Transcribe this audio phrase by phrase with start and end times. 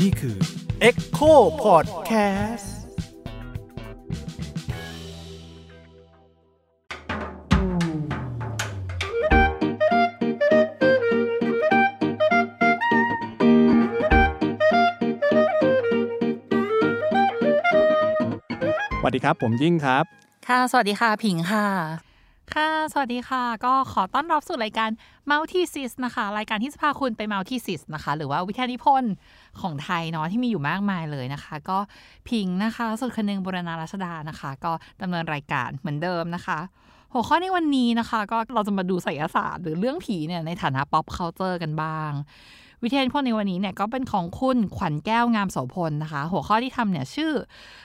[0.00, 0.36] นี่คือ
[0.88, 1.32] Echo
[1.64, 2.68] Podcast
[19.00, 20.04] สวัสดีครับ ผมยิ่งครับ
[20.48, 22.09] ค่ะ สวัสดีค่ะ ผิงค่ะ
[22.56, 24.90] ค่ะ สวัสดีค่ะ ก็ขอต้อนรับสู่รายการ
[25.30, 29.12] Multi s i s นะคะ รายการที่จะพาคุณไป Multi s i s นะคะ หรือว่าวิทยานิพนธ์
[29.60, 31.78] ของไทยเนาะที่มีอยู่มากมายเลยนะคะ ก็
[32.28, 34.72] ผิงนะคะ สุดคนนึงบุรณารัชดานะคะ ก็
[35.02, 36.58] ดำเนินรายการเหมือนเดิมนะคะ
[37.12, 42.10] หัวข้อในวันนี้นะคะ ก็เราจะมาดูไสยศาสตร์หรือเรื่องผีเนี่ยในฐานะ pop culture กันบ้าง
[42.82, 47.32] วิทยานิพนธ์ในวันนี้เนี่ยก็เป็นของคุณขวัญแก้วงามโสพลนะคะ หัวข้อที่ทำเนี่ยชื่อ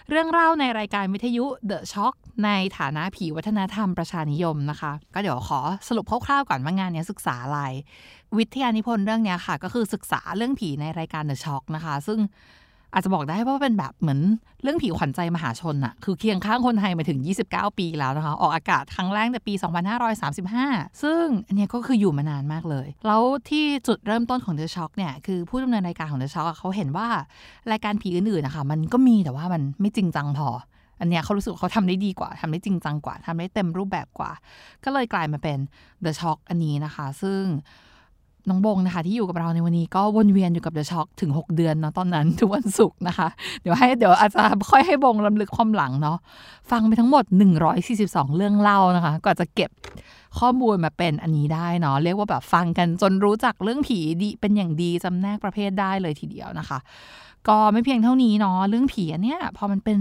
[0.10, 2.14] เรื่องเล่าในรายการวิทยุ The Shock
[2.46, 7.62] ในฐานะผีวัฒนธรรมประชานิยมนะคะ ก็เดี๋ยวขอสรุปคร่าวๆก่อนว่างานเนี้ยศึกษาอะไร
[8.38, 12.20] วิทยานิพนธ์เรื่องเนี้ยค่ะ ก็คือศึกษาเรื่องผีในรายการ The Shock นะคะ ซึ่ง
[12.96, 14.20] อาจจะบอกได้ว่าเป็นแบบเหมือน
[14.64, 19.54] เรื่องผีขวัญใจมหาชนอะคือเคียงข้างคนไทยมาถึง 29 ปีแล้วนะคะ ออกอากาศครั้งแรกในปี
[20.28, 27.08] 2535 ซึ่งอันนี้ก็คืออยู่มานานมากเลย แล้วที่จุดเริ่มต้นของ The Shock เนี่ยคือผู้ดำเนินรายการของ The Shock อะเขาเห็นว่า
[27.72, 30.50] รายการผีอื่นๆนะคะมันก็มีแต่ว่ามันไม่จริงจังพอ
[31.00, 34.32] อันเนี้ยเขารู้สึกว่าเขาทำได้ดีกว่าทำได้จริงจังกว่าทำได้เต็มรูปแบบกว่า
[34.84, 35.58] ก็เลยกลายมาเป็น
[36.04, 37.42] The Shock อันนี้นะคะ ซึ่ง
[38.50, 43.28] น้องบงนะคะ ที่อยู่กับเราในวันนี้ก็วนเวียนอยู่กับเดอะช็อคถึง 6 เดือนเนาะตอนนั้นทุกวันศุกร์นะคะ
[43.62, 46.18] เดี๋ยวให้เดี๋ยวอาจจะค่อยให้บงลำลึกความหลังเนาะ
[46.72, 47.24] ฟังไปทั้งหมด
[47.82, 49.72] 142 เรื่องเล่านะคะกว่าจะเก็บ
[50.40, 56.80] ข้อมูลมาเป็นอันนี้ได้เนาะเรียกว่าแบบฟังกันจนรู้จักเรื่องผีดีเป็นอย่างดีจำแนกประเภทได้เลยทีเดียวนะคะ
[57.48, 59.98] ก็ไม่เพียงเท่านี้เนาะเรื่องผีเนี้ยพอมันเป็น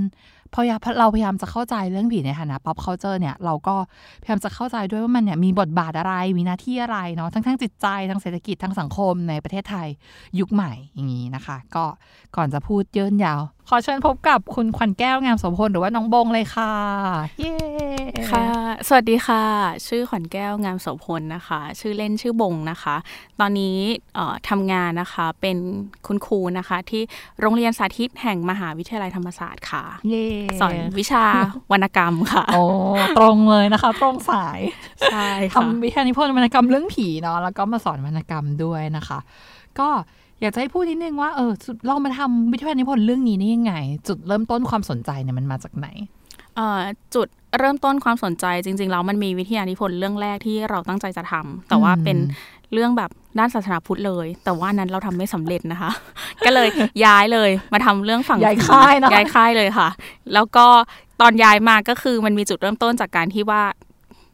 [0.55, 0.62] พอ
[0.98, 3.77] เราพยายามจะเข้าใจเรื่องผีในฐานะ pop culture เนี่ยเราก็
[4.22, 9.88] พยายามจะเข้าใจด้วยว่ามันเนี่ยมีบทบาทอะไรมีหน้าที่อะไรเนาะทั้งทั้งจิตใจทั้งเศรษฐกิจทั้งสังคมในประเทศไทย
[10.38, 11.84] ยุคใหม่อย่างนี้นะคะ ก็
[12.36, 16.73] ก่อนจะพูดเยินยาวขอเชิญพบกับคุณขวัญแก้วงามโสมพลหรือว่าน้องบงเลยค่ะ
[17.41, 17.57] เย้
[18.30, 18.47] ค่ะ
[18.89, 19.45] สวัสดีค่ะ
[19.86, 22.97] ชื่อขวัญแก้วงามโสพลนะคะ ชื่อเล่นชื่อบงนะคะ
[23.41, 23.79] ตอนนี้
[24.14, 25.57] เอ่อทำงานนะคะเป็น
[26.07, 27.03] คุณครูนะคะ ที่
[27.41, 30.27] โรงเรียนสาธิตแห่งมหาวิทยาลัยธรรมศาสตร์ค่ะ เย้
[30.61, 31.24] สอนวิชา
[31.73, 32.63] วรรณกรรมค่ะโอ้
[33.19, 34.61] ตรงเลยนะคะ ตรงสาย
[35.11, 39.19] ใช่ค่ะทำวิทยานิพนธ์วรรณกรรมเรื่องผีเนาะแล้วก็มาสอนวรรณกรรมด้วยนะคะ
[39.80, 39.89] ก็
[40.44, 43.74] อยากจะให้พูดนิดนึงว่าเออสุดเรามาทำวิทยานิพนธ์เรื่องนี้ได้ยังไง
[44.08, 45.88] จุดเริ่มต้นความสนใจเนี่ยมันมาจากไหน
[46.56, 46.80] เอ่อ
[47.14, 47.28] จุด
[47.58, 52.18] เริ่มต้นความสนใจจริงๆแล้วมันมีวิทยานิพนธ์เรื่องแรกที่เราตั้งใจจะทำแต่ว่าอืมเป็น
[52.72, 55.90] เรื่องแบบด้านศาสนาพุทธเลย แต่ว่านั้นเราทำไม่สำเร็จนะคะ
[56.44, 56.68] ก็เลย
[57.05, 59.88] ย้ายเลยมาทำเรื่องฝั่งย้ายผีค่ายเนอะย้ายค่ายเลยค่ะ
[60.34, 60.66] แล้วก็
[61.20, 63.62] ตอนย้ายมาก็คือมันมีจุดเริ่มต้นจากการที่ว่า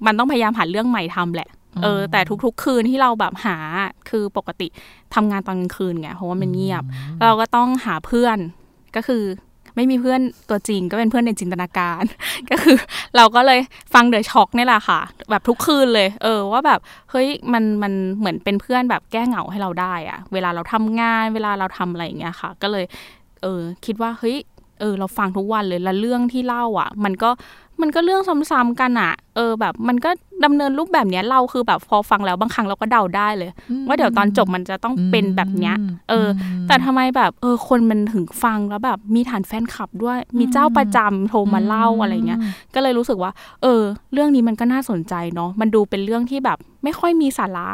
[0.07, 1.49] มันต้องพยายามหาเรื่องใหม่ทำแหละ
[1.83, 3.57] เออ แต่ทุกๆ คืนที่เราแบบหา
[4.11, 4.69] คือปกติ
[5.15, 6.85] ทำงานตอนกลางคืนไงเพราะว่ามันเงียบ
[7.23, 8.39] เราก็ต้องหาเพื่อน
[8.97, 9.25] ก็คือ
[9.77, 10.21] ไม่มีเพื่อน
[10.51, 12.03] ตัวจริงก็เป็นเพื่อนในจินตนาการ
[12.51, 12.77] ก็คือ
[13.17, 13.61] เราก็เลย
[13.95, 15.01] ฟังเดอะช็อคนี่แหละค่ะ
[15.31, 22.85] แบบทุกคืนเลย เออว่าแบบเฮ้ยมันมันเหมือนเป็นเพื่อนแบบแก้เหงาให้เราได้อะเวลาเราทำงานเวลาเราทำอะไรอย่างเงี้ยค่ะ ก็เลย
[23.43, 24.37] เออคิดว่าเฮ้ย
[24.81, 27.31] เออเราฟังทุกวันเลยแล้วเรื่องที่เล่าอะ มันก็
[27.83, 30.11] มันก็เรื่องซ้ำๆกันอะ เออแบบมันก็
[30.45, 33.51] ดำเนินรูปแบบเนี้ยเราคือแบบพอฟังแล้วบางครั้งเราก็เดาได้เลย
[33.87, 35.75] ว่าเดี๋ยวตอนจบมันจะต้องเป็นแบบเนี้ย
[36.11, 36.29] เออ
[36.67, 42.41] แต่ทำไมแบบ เออ คนมันถึงฟังแล้วแบบมีฐานแฟนคลับด้วยมีเจ้าประจำโทรมาเล่าอะไรเงี้ย
[42.75, 43.33] ก็เลยรู้สึกว่า
[43.63, 43.83] เออ
[44.13, 47.69] เรื่องนี้มันก็น่าสนใจเนาะมันดูเป็นเรื่องที่แบบไม่ค่อยมีสาระ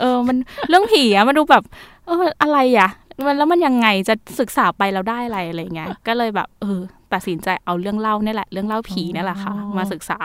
[0.00, 0.36] เออ มัน
[0.68, 1.64] เรื่องผีอะมันดูแบบ
[2.06, 2.90] เอออะไรอะ
[3.26, 6.80] มันแล้วมันยังไงจะศึกษาไปแล้วได้อะไรอะไรเงี้ย ก็เลยแบบ เออ
[7.12, 10.20] ตัดสินใจเอาเรื่องเล่านี่แหละ เรื่องเล่าผีนี่แหละค่ะอ๋อมาศึกษา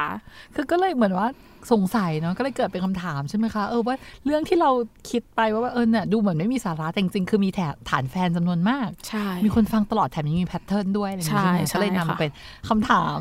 [0.56, 1.28] คือก็เลยเหมือนว่า
[1.72, 3.95] สงสัยเนาะก็เลยเกิดเป็นคำถามใช่ไหมคะเออว่า
[4.25, 4.72] เรื่องที่เรา
[5.09, 12.31] คิดไปว่าเออเนี่ยดูเหมือนไม่มีสาระแต่จริงๆคือมีแถฐานแฟนจำนวนมากใช่มีคนฟังตลอดแถมยังมีแพทเทิร์นด้วยอะไรอย่างเงี้ยใช่ใช่ไหมก็เลยนำมาใช่ค่ะเป็น
[12.69, 13.19] คำถาม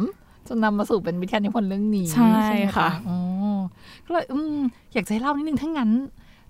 [0.48, 2.26] จนนำมาสู่เป็นวิทยานิพนธ์เรื่องนี้ใช่
[2.56, 3.18] ไหมค่ะอ๋อ
[4.06, 4.56] ก็เลยอืม
[4.94, 5.90] อยากจะให้เล่านิดนึงถ้างั้น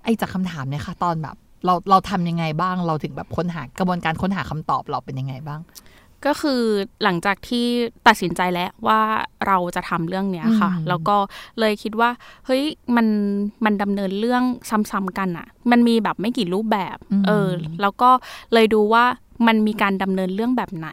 [0.05, 5.61] ไอ้จากคำถามเนี่ยค่ะ ตอนแบบ เราเราทำยังไงบ้าง เราถึงแบบค้นหากระบวนการค้นหาคำตอบเราเป็นยังไงบ้าง
[6.27, 6.63] ก็คือ
[7.03, 7.67] หลังจากที่
[8.07, 9.01] ตัดสินใจแล้วว่า
[9.47, 11.17] เราจะทำเรื่องเนี้ยค่ะอืมแล้วก็
[11.61, 12.11] เลยคิดว่า
[12.47, 12.63] เฮ้ย
[12.97, 13.07] มัน
[13.65, 14.43] มันดำเนินเรื่อง
[14.91, 16.97] ซ้ำๆกันอะมันมีแบบไม่กี่รูปแบบ
[17.27, 17.49] เออ
[17.81, 18.11] แล้วก็
[18.53, 19.05] เลยดูว่า
[19.47, 20.91] มันมีการดำเนินเรื่องแบบไหน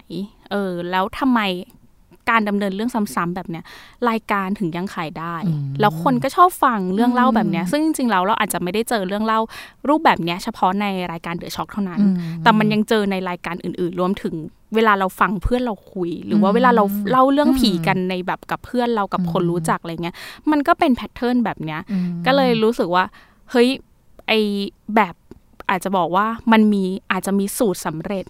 [0.52, 1.40] เออ แล้วทำไม
[2.32, 3.64] การดำเนินเรื่องซ้ำๆแบบเนี้ย
[4.10, 9.40] รายการถึงยังขายได้อืมแล้วคนก็ชอบฟังเรื่องเล่าแบบเนี้ยซึ่งจริงๆแล้วเราอาจจะไม่ได้เจอเรื่องเล่า
[9.90, 14.36] รูปแบบเนี้ยเฉพาะในรายการเดอะช็อคเท่านั้นอืมแต่มันยังเจอในรายการอื่น ๆ รวมถึง
[14.76, 20.16] เวลาเราฟังเพื่อนเราคุย หรือว่าอืมเวลาเราเล่าเรื่องผีอืมกันในแบบกับเพื่อนเรากับคนอืมรู้จักอะไรเงี้ย
[20.52, 23.04] มันก็เป็น pattern แบบเนี้ยอืมก็เลยรู้สึกว่า
[23.52, 23.70] เฮ้ย
[24.28, 24.32] ไอ
[24.96, 25.16] แบบ
[25.70, 28.26] อาจจะบอกว่ามันมีอาจจะมีสูตรสำเร็จ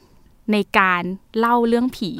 [0.54, 1.04] ในการ
[1.40, 2.12] เล่าเรื่องผี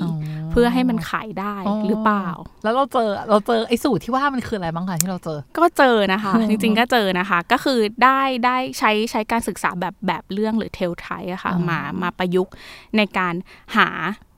[0.52, 1.56] เพื่อให้มันขายได้
[1.88, 2.28] หรือเปล่า
[2.64, 12.54] แล้วเราเจอเราเจอไอ้สูตรที่ว่ามันคืออะไรบ้างคะที่เราเจอ ก็เจอนะคะอืมจริงๆก็เจอนะคะ ก็คือได้ได้ใช้ใช้การศึกษาแบบแบบเรื่องหรือเทลไทอะค่ะอ๋อมามาประยุกต์
[12.98, 13.34] ในการ
[13.78, 13.90] หา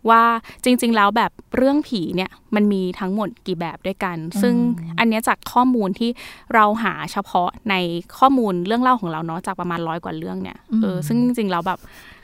[0.10, 0.24] ว่า
[0.64, 4.56] จริง ๆ แล้วแบบเรื่องผีเนี่ยมันมีทั้งหมดกี่แบบด้วยกัน ซึ่ง
[5.00, 6.10] อันเนี้ยจากข้อมูลที่
[6.54, 7.76] เราหาเฉพาะใน
[8.20, 11.80] ข้อมูลเรื่องเล่าของเราเนาะจากประมาณร้อยกว่าเรื่องเนี่ยเออซึ่งจริงๆแล้วแบบ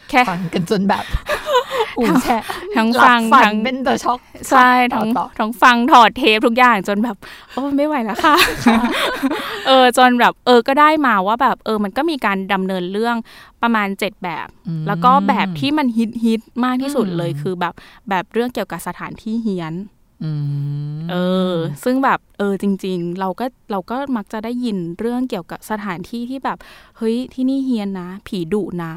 [0.09, 1.03] แค่ฟังกันจนแบบ
[1.97, 2.38] อูแช่
[2.77, 4.19] ทั้งหลับฟังฝันทั้งเป็นเดอะช็อก
[4.50, 7.17] ใช่ทั้งต่อทั้งฟังถอดเทปทุกอย่างจนแบบ
[7.53, 8.35] โอ้ไม่ไหวแล้วค่ะ
[9.67, 13.15] เออจนแบบ เออก็ได้มาว่าแบบ เออมันก็มีการดำเนินเรื่อง
[13.61, 14.47] ประมาณเจ็ดแบบ
[14.88, 17.73] แล้วก็แบบที่มันฮิตฮิตมากที่สุดเลยคือแบบ
[18.09, 19.98] แบบเรื่องเกี่ยวกับสถานที่เฮี้ยนอืม
[21.12, 21.16] เอ
[21.54, 26.57] อ ซึ่งแบบเออจริง ๆ เราก็เราก็มักจะได้ยินเรื่องเกี่ยวกับสถานที่ที่แบบ
[26.98, 28.94] เฮ้ยที่นี่เฮี้ยนนะ ผีดุนะ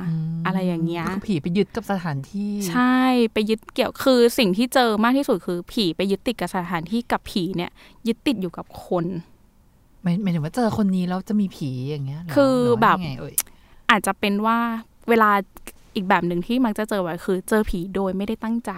[0.47, 2.97] อะไรอย่างเงี้ยก็คือผีไปยึดกับสถานที่ ใช่
[3.33, 7.71] ไปยึดเกี่ยวคือสิ่งที่เจอมากที่สุดคือ ผีไปยึดติดกับสถานที่กับผีเนี่ย
[8.07, 9.05] ยึดติดอยู่กับคน
[10.03, 13.35] หมายหมายถึงว่าเจอคนนี้แล้วจะมีผีอย่างเงี้ยเหรคือหรืว่าแบบยังไงเอ่ย
[13.91, 14.59] อาจจะเป็นว่า
[15.09, 15.31] เวลา
[15.94, 18.73] อีกแบบหนึ่งที่มักจะเจอไว้คือ เจอผีโดยไม่ได้ตั้งใจ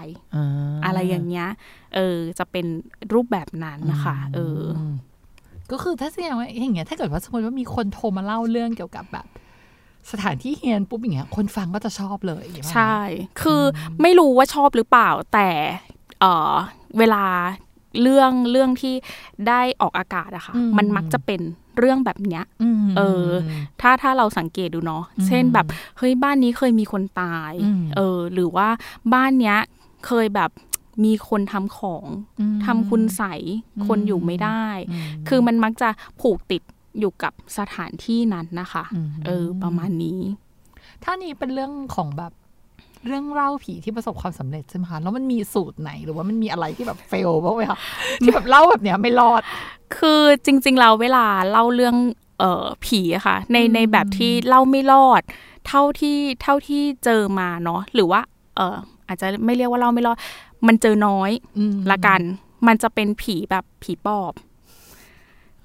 [0.84, 1.48] อะไรอย่างเงี้ย
[1.94, 2.66] เออ จะเป็น
[3.14, 4.60] รูปแบบนั้นนะคะ เออ
[4.92, 4.94] ม
[5.72, 9.26] ก็คือถ้าแสดงว่าอย่างเงี้ย ถ้าเกิดว่าสมมติว่ามีคนโทรมาเล่าเรื่องเกี่ยวกับแบบ
[10.10, 12.96] สถานที่เฮียนปุ๊บอย่างเงี้ย คนฟังก็จะชอบเลยอย่างเงี้ยใช่
[13.42, 15.48] คืออไม่รู้ว่าชอบหรือเปล่า แต่
[16.20, 16.54] เออ
[16.98, 17.24] เวลา
[18.02, 18.94] เรื่องเรื่องที่
[19.48, 21.40] ได้ออกอากาศอะค่ะ มันมักจะเป็น
[21.78, 23.28] เรื่องแบบเนี้ยอืมเออ
[23.80, 25.66] ถ้าถ้าเราสังเกตดูเนาะเช่นแบบ
[25.98, 28.68] เฮ้ยบ้านนี้เคยมีคนตายอืมเออ หรือว่า
[29.14, 29.58] บ้านเนี้ย
[30.06, 30.50] เคยแบบ
[31.04, 32.06] มีคนทำของ
[32.56, 33.40] มทำคุณใสย
[33.86, 35.88] คนอยู่ไม่ได้อืมคือมันมักจะ
[36.20, 36.62] ผูกติด
[36.98, 40.20] อยู่กับสถานที่นั้นนะคะอืมเออ ประมาณนี้
[41.04, 42.32] ถ้านี้เป็นเรื่องของแบบ
[43.06, 47.78] เรื่องเล่าผีที่ประสบความสำเร็จใช่ไหมคะแล้วมันมีสูตรไหนหรือว่ามันมีอะไรที่แบบเฟลบ้างไหมคะ
[48.22, 49.42] ที่แบบเล่าแบบเนี้ยไม่รอด
[49.96, 51.96] คือจริง ๆ เราเวลาเล่าเรื่อง
[52.38, 55.22] เอ่อผีอะค่ะ ในในแบบที่เล่าไม่รอด
[55.66, 58.20] เท่าที่เท่าที่เจอมาเนาะหรือว่า
[58.56, 58.76] เออ
[59.06, 60.16] อาจจะไม่เรียกว่าเล่าไม่รอด
[60.66, 62.20] มันเจอน้อยอืมละกัน
[62.66, 64.32] มันจะเป็นผีแบบผีปอบ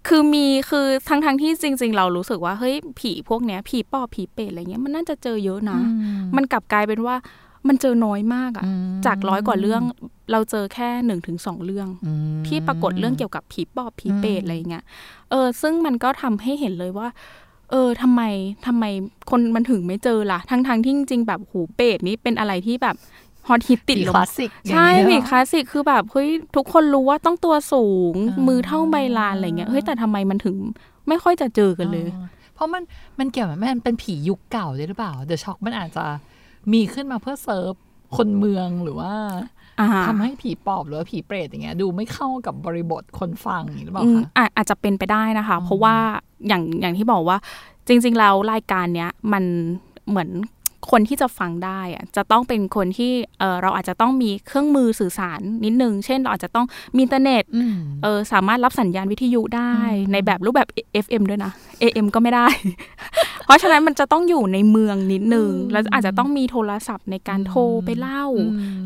[0.07, 5.79] คือมีคือทั้งทั้งๆที่จริง ๆ เรารู้สึกว่าเฮ้ยผีพวกเนี้ยผีปอบผีเปรตอะไรเงี้ยมันน่าจะเจอเยอะนะ
[6.35, 7.15] มันกลับกลายเป็นว่า
[7.67, 9.81] มันเจอน้อยมากอะอืมจากร้อยกว่าเรื่อง
[10.31, 14.83] เราเจอแค่หนึ่งถึงสองเรื่องอืมที่ปรากฏเรื่องเกี่ยวกับผีปอบผีเปรตอืมอะไรเงี้ย
[15.29, 17.07] เออซึ่งมันก็ทำให้เห็นเลยว่า
[17.71, 18.21] เออทำไม
[18.67, 18.85] ทำไม
[19.29, 22.95] คนมันถึงไม่เจอล่ะ ทั้งทงๆที่จริงๆแบบหูเปรตนี่เป็นอะไรที่แบบ
[23.49, 30.55] ฮอตฮิตติดผีลคมลาสสิกใช่อย่างผีเงี้ยคลาสสิกคือแบบเฮ้ยทุกคนรู้ว่าต้องตัวสูงอ่ามืมือเท่าใบลานอะไรเงี้ยเฮ้ยแต่ทำไมมันถึง
[31.07, 32.83] ไม่ค่อยจะเจอกันเลยอ๋อเพราะมัน
[33.19, 36.05] มันเกี่ยวกับมันเป็นผียุคเก่าด้วยหรือเปล่าเดอะช็อคมันอาจจะ
[36.73, 37.73] มีขึ้นมาเพื่อเซิร์ฟ
[38.17, 39.11] คนเมืองหรือว่า
[39.79, 45.95] อ่าทำให้ผีปอบหรือว่าผีเปรตอย่างเงี้ยดูไม่เข้ากับบริบทคนฟังอย่างนี้หรือเปล่าอืมคะอาจอาจจะเป็นไปได้นะคะ เพราะว่า
[46.47, 47.37] อย่างอย่างที่บอกว่า
[47.87, 49.43] จริง ๆ แล้วรายการเนี้ยมัน
[50.09, 50.29] เหมือน
[50.91, 56.65] คนที่จะฟังได้อะจะต้องเป็นคนที่เออเราอาจจะต้องมีเครื่องมือสื่อสารนิดนึง เช่นเราอาจจะต้อง
[56.95, 59.73] มีอินเทอร์เน็ตอืมเออสามารถรับสัญญาณวิทยุได้
[60.03, 60.69] อืมในแบบรูปแบบ
[61.05, 62.47] FM ด้วยนะ AM ก็ไม่ได้
[63.45, 68.25] เพราะฉะนั้นมันจะต้องอยู่ในเมืองนิดนึง แล้วอาจจะต้องมีโทรศัพท์ในการโทรไปเล่า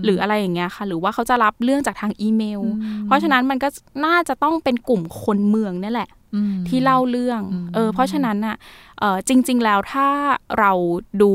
[0.04, 2.62] หรืออะไรอย่างเงี้ยค่ะ หรือว่าเขาจะรับเรื่องจากทางอีเมล
[3.06, 3.68] เพราะฉะนั้นมันก็
[4.06, 8.56] น่าจะต้องเป็นกลุ่มคนเมืองนี่แหละอืมที่เล่าเรื่องอืมเออ เพราะฉะนั้นน่ะ
[9.00, 10.08] เออจริง ๆ แล้วถ้า
[10.60, 10.72] เรา
[11.22, 11.32] ดู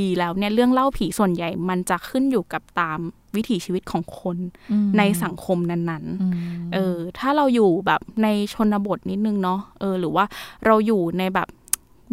[0.00, 2.98] ดีๆ แล้วเนี่ยเรื่องเล่าผีส่วนใหญ่มันจะขึ้นอยู่กับตาม
[3.36, 4.36] วิถีชีวิตของคน
[4.72, 6.34] อืมในสังคมนั้นๆอืม
[6.72, 10.24] เออ ถ้าเราอยู่แบบในชนบทนิดนึงเนาะ เออ หรือว่า
[10.66, 11.48] เราอยู่ในแบบ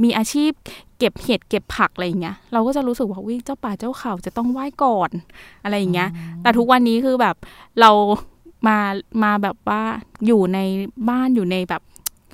[0.04, 0.52] มีอาชีพ
[0.98, 5.10] เก็บเห็ดเก็บผักอะไรอย่างเงี้ย เราก็จะรู้สึกว่าวิเจ้าป่าเจ้าเขาจะต้องไหว้ก่อน
[5.64, 6.10] อะไรอย่างเงี้ย
[6.42, 7.36] แต่ทุกวันนี้คือแบบ
[7.82, 7.92] เรา
[8.68, 8.78] มา
[9.24, 9.82] มาแบบว่า
[10.26, 10.60] อยู่ใน
[11.10, 11.82] บ้านอยู่ในแบบ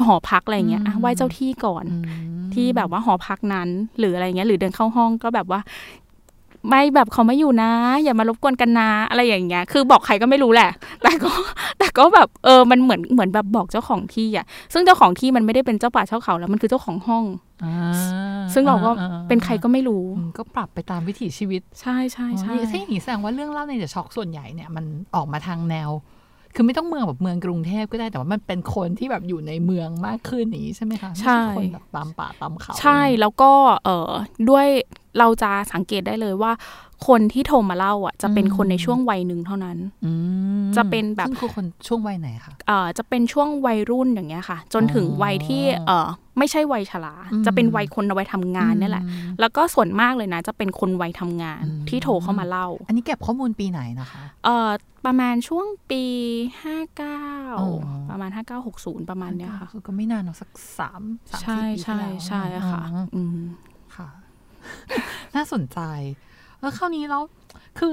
[0.05, 5.59] หอพักอะไรอย่างเงี้ยอะไหว้เจ้าที่ก่อนอืมที่แบบว่าหอพักนั้น หรืออะไรเงี้ย หรือเดินเข้าห้องก็แบบว่า
[6.69, 7.71] ไม่แบบเขาไม่อยู่นะ
[8.03, 10.69] อย่ามารบกวนกันนะอะไรอย่างเงี้ย คือบอกใครก็ไม่รู้แหละ
[11.01, 11.31] แต่ก็
[11.79, 17.23] แต่ก็แบบเออมันเหมือนเหมือนแบบบอกเจ้าของที่อะ ซึ่งเจ้าของที่มันไม่ได้เป็นเจ้าป่าเจ้าเขาแล้วมันคือเจ้าของห้อง
[17.63, 17.73] อ่า
[18.53, 25.89] ซึ่งเราก็อ่าเป็นใครก็ไม่รู้อืมก็ปรับไปตามวิถีชีวิต ใช่ใช่ใช่อ๋อถ้าอย่างนี้แสดงว่าเรื่องเล่าในเดอะช็อคส่วนใหญ่เนี่ยมันออกมาทางแนว
[26.55, 33.51] คือไม่ต้องเมืองแบบเมืองกรุงเทพก็ได้แต่ว่ามันเป็นคนที่แบบอยู่ในเมืองมากขึ้นอย่างนี้ใช่ไหมคะไม่ใช่คนแบบตามป่าตามเขา ใช่แล้วก็
[33.85, 34.11] เออ
[34.49, 34.67] ด้วย
[35.19, 36.51] เราจะสังเกตได้เลยว่า
[37.07, 40.11] คนที่โทรมาเล่าอะ จะเป็นคนในช่วงวัยหนึ่งเท่านั้นอื
[40.63, 54.69] มจะเป็นแบบซึ่งคือคนช่วงวัยไหนคะเอ่อจะเป็นช่วงวัยรุ่นอย่างเงี้ยค่ะ จนถึงอ๋อวัยที่เอ่อไม่ใช่วัยชราอืมจะเป็นวัยคนวัยทำงานเนี่ยแหละอืมแล้วก็ส่วนมากเลยนะ จะเป็นคนวัยทำงานอืมที่โทรเข้ามาเล่า อันนี้เก็บข้อมูลปีไหนนะคะเอ่อ
[55.05, 56.03] ประมาณช่วงปี
[56.63, 57.25] ห้าเก้า
[57.59, 57.69] อ๋อ
[58.11, 60.49] ประมาณห้าเก้าหกศูนย์ประมาณเนี้ยค่ะ ก็ไม่นานหรอกสัก
[60.79, 61.01] สาม
[61.31, 63.70] สามใช่สี่ปีที่ใช่แล้วใช่ค่ะอ๋ออืมค่ะ
[65.35, 65.79] น่าสนใจ
[66.61, 67.23] แล้วคราวนี้แล้ว
[67.79, 67.91] คือ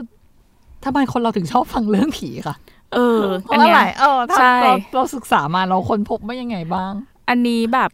[0.84, 2.56] ทำไมคนเราถึงชอบฟังเรื่องผีคะ
[2.94, 6.92] เออเพอันราะเนี้อะไรยเออถ้าใช่เราเราศึกษามาเราค้นพบว่ายังไงบ้าง
[7.28, 7.90] อันนี้แบบ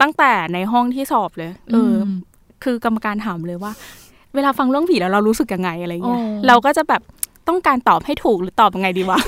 [0.00, 2.18] ตั้งแต่ในห้องที่สอบเลย เอออม
[2.64, 3.72] คือกรรมการถามเลยว่า
[4.34, 7.02] เวลาฟังเรื่องผีแล้วเรารู้สึกยังไงอะไรเงี้ยอ๋อเราก็จะแบบ
[7.48, 9.18] ต้องการตอบให้ถูกหรือตอบยังไงดีวะ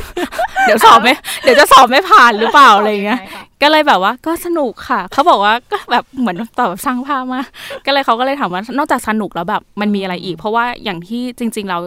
[0.66, 3.21] เดี๋ยวสอบไม่เดี๋ยวจะสอบไม่ผ่านหรือเปล่าอะไรเงี้ย
[3.62, 7.47] ก็เลยแบบว่าก็สนุกค่ะ เขาบอกว่าก็แบบเหมือนตอบแบบสร้างภาพมาก
[7.87, 11.78] ก็เลยเขาก็เลยถามว่านอกจากสนุกแล้วแบบมันมีอะไรอีก เพราะว่าอย่างที่จริง ๆ เรา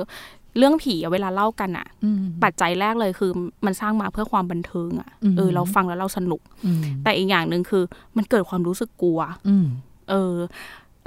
[0.57, 3.31] เรื่องผีอะเวลาเล่ากันอะอืมปัจจัยแรกเลยคือ
[3.65, 7.83] มันสร้างมาเพื่อความบันเทิงอะอืมเออเราฟังแล้วเราสนุกอืมแต่อีกอย่างหนึ่งคือ
[8.17, 9.65] มันเกิดความรู้สึกกลัวอืม
[10.09, 10.33] เออ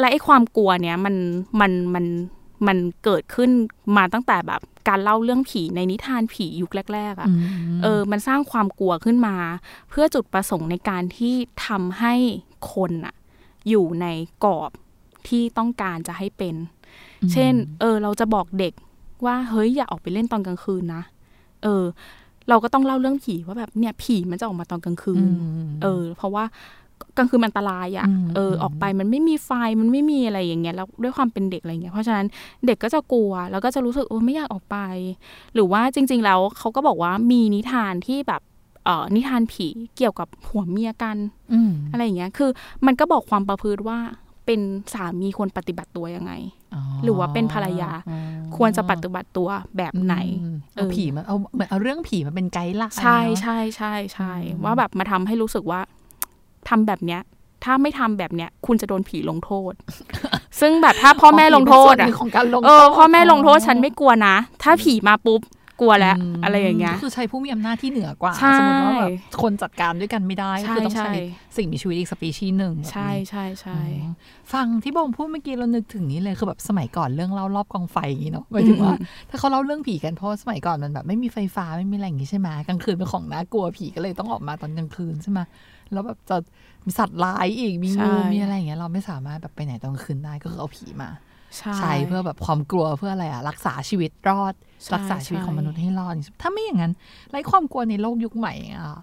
[0.01, 1.15] และไอ้ความกลัวเนี้ยมัน
[1.61, 2.05] มันมัน
[2.67, 3.51] มันเกิดขึ้น
[3.97, 7.31] มาตั้งแต่แบบการเล่าเรื่องผีในนิทานผียุคแรก ๆอะ่ะ
[7.83, 9.37] เออ มันสร้างความกลัวขึ้นมา
[9.91, 11.35] เพื่อจุดประสงค์ในการที่
[11.67, 12.15] ทำให้
[12.73, 13.15] คนอะ
[13.69, 14.07] อยู่ใน
[14.45, 14.71] กรอบ
[15.29, 16.55] ที่ต้องการจะให้เป็น
[17.33, 18.75] เช่น เออ เราจะบอกเด็ก
[19.27, 21.03] ว่าเฮ้ยอย่าออกไปเล่นตอนกลางคืนนะ
[21.63, 21.85] เออ
[22.49, 25.27] เราก็ต้องเล่าเรื่องผีว่าแบบเนี่ยผีมันจะออกมาตอนกลางคืน
[25.83, 26.80] เออ เพราะว่าก
[27.21, 29.51] ลางคืนมันอันตรายอะ่ะอืมเออออกไปมันไม่มีไฟ
[29.81, 32.27] มันไม่มีอะไรอย่างเงี้ยแล้วด้วยความเป็นเด็กอะไรเงี้ยเพราะฉะนั้น
[32.67, 34.77] เด็กก็จะกลัว แล้วก็จะรู้สึกโอ้ไม่อยากออกไป
[35.55, 38.43] หรือว่าจริง ๆ แล้วเขาก็บอกว่ามีนิทานที่แบบ
[38.85, 41.17] เอ่อนิทานผีเกี่ยวกับผัวเมียกัน
[41.53, 42.51] อืมอะไรอย่างเงี้ย คือ
[42.87, 43.99] มันก็บอกความประพฤติว่า
[44.47, 44.61] เป็น
[44.95, 46.33] สามีควรปฏิบัติตัวยังไง
[47.03, 47.91] หรือว่าเป็นภรรยา
[48.57, 55.81] ควรจะปฏิบัติตัวแบบไหนอืมเอเอาอผีมันเอาเหมือนเอาเรื่องผีมาเป็นไกด์ไลน์ใช่เนอะใช่ใช่ใช่อืมว่าแบบมาทำให้รู้สึกว่า
[56.69, 57.21] ทำแบบเนี้ย
[57.65, 59.73] ถ้าไม่ทำแบบเนี้ย คุณจะโดนผีลงโทษ
[60.61, 65.41] ซึ่งแบบถ้าพ่อแม่ลงโทษเป็นส่วนหอะนึ่งของการลงเออพ่อแม่ลงโทษฉันไม่กลัวนะ ถ้าผีมาปุ๊บ
[65.81, 69.11] กลัวแล้วมอะไรอย่างเงี้ยคือใช้ผู้มีอำนาจที่เหนือกว่าใช่สมมติว่าแบบ
[69.43, 71.23] คนจัดการด้วยกันไม่ได้ก็ใช่คือต้องใช้ใช่
[71.57, 74.13] สิ่งมีชีวิตอีกสปีชีส์หนึ่งแบบนี้ใช่ใช่ใช่อืม
[74.53, 78.95] ฟังที่บอมพูดเมื่อกี้เรานึกถึงนี้เลยคือแบบสมัยก่อนเรื่องเล่ารอบกองไฟอย่างนี้เนาะหมายถึงว่า
[79.31, 85.41] ถ้าเขาเล่าเรื่องผีกันเพราะว่าสมัยก่อนมันแบบไม่มีไฟฟ้าไม่มีอะไรอย่างงี้ใช่ไหมกลางคืนเป็นของน่ากลัวผีก็เลยต้องออกมาตอนกลางคืนใช่ไหม
[85.93, 86.37] แล้วแบบจะ
[86.85, 91.11] มีสัตว์ร้ายอีกมีใช่งูมีอะไรอย่างเงี้ยเราไม่สามารถแบบไปไหนตอนกลางคืนได้ก็คือเอาผีมา
[91.57, 94.55] ใช่ใช้เพื่อแบบความกลัวเพื่ออะไรอะรักษาชีวิตรอด
[94.85, 96.93] ใช่รักษาชีวิตใช่ของมนุษย์ให้รอด ถ้าไม่อย่างนั้น
[97.31, 98.99] ไร้ความกลัวในโลกยุคใหม่อะ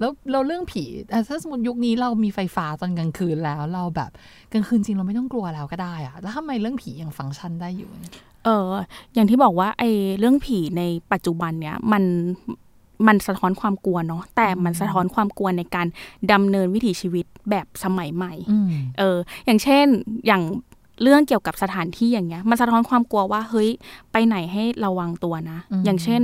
[0.00, 4.10] แล้วเราเรื่องผีอะถ้าสมมติยุคนี้เรามีไฟฟ้าตอนกลางคืนแล้ว เราแบบ
[4.52, 8.12] กลางคืนจริงเราไม่ต้องกลัวแล้วก็ได้อะแล้วทำไมเรื่องผียังฟังก์ชันได้อยู่เนี่ย
[8.44, 8.70] เออ
[9.14, 10.82] อย่างที่บอกว่าไอ้เรื่องผีใน
[11.12, 12.02] ปัจจุบันเนี้ยมัน
[13.06, 15.86] มันสะท้อนความกลัวเนาะแต่มันสะท้อนความกลัวในการ
[16.32, 19.16] ดำเนินวิถีชีวิตแบบสมัยใหม่อืมเออ
[19.46, 19.86] อย่างเช่น
[20.26, 20.42] อย่าง
[21.02, 23.70] เรื่องเกี่ยวกับสถานที่อย่างเงี้ย มันสะท้อนความกลัวว่าเฮ้ย
[24.12, 26.20] ไปไหนให้ระวังตัวนะ อย่างเช่น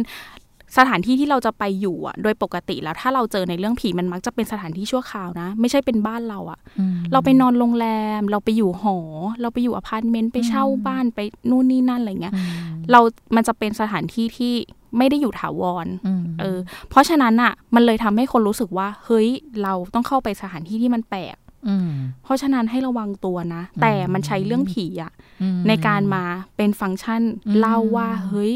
[0.77, 7.87] สถานที่ที่เราจะไปอยู่อะ โดยปกติแล้วถ้าเราเจอในเรื่องผีมันมักจะเป็นสถานที่ชั่วคราวนะ ไม่ใช่เป็นบ้านเราอะอืมเราไปนอนโรงแร
[8.19, 8.99] ม เราไปอยู่หอ
[9.41, 11.19] เราไปอยู่อพาร์ตเมนต์ไปเช่าบ้านไป
[11.51, 12.47] นู่นนี่นั่นอะไรเงี้ยอืม
[12.91, 13.01] เรา
[13.37, 14.55] มันจะเป็นสถานที่ที่
[14.99, 16.59] ไม่ได้อยู่ถาวรอืมเออ
[16.91, 19.29] เพราะฉะนั้นอะมันเลยทำให้คนรู้สึกว่า เฮ้ย
[19.63, 21.37] เราต้องเข้าไปสถานที่ที่มันแปลก
[21.69, 21.91] อืม
[22.23, 25.13] เพราะฉะนั้นให้ระวังตัวนะ แต่มันใช้เรื่องผีอะ
[25.43, 26.25] อืมในการมา
[26.57, 28.53] เป็นฟังก์ชันอืมเล่าว่าเฮ้ย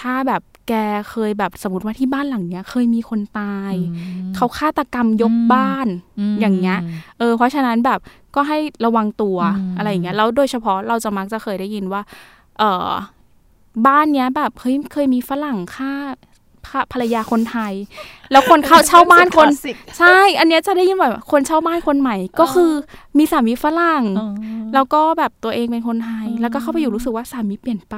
[0.00, 0.74] ถ้าแบบแก
[1.10, 5.86] เคยแบบสมมติว่าที่บ้านหลังเนี้ย เคยมีคนตายอืมเขาฆาตกรรมยกอืมบ้าน
[6.34, 6.78] มอย่างเงี้ย
[7.18, 7.98] เออ เพราะฉะนั้นแบบ
[8.34, 12.02] ก็ให้ระวังตัวอืมอะไรอย่างเงี้ยแล้วโดยเฉพาะเราจะมักจะเคยได้ยินว่า
[12.58, 12.90] เออ
[13.86, 15.92] บ้านเนี้ยแบบเฮ้ยเคยมีฝรั่งฆ่า
[16.68, 17.72] ฆ่าภรรยาคนไทย
[18.30, 22.72] แล้วคนเข้าเช่าบ้านคนคลสสิกใช่ อันเนี้ยจะได้ยินแบบคนเช่าบ้านคนใหม่ ก็คือ
[23.18, 24.28] มีสามีฝรั่งอ๋อ
[24.74, 27.96] แล้วก็แบบตัวเองเป็นคนไทยอืมแล้วก็เข้าไปอยู่รู้สึกว่าสามีเปลี่ยนไป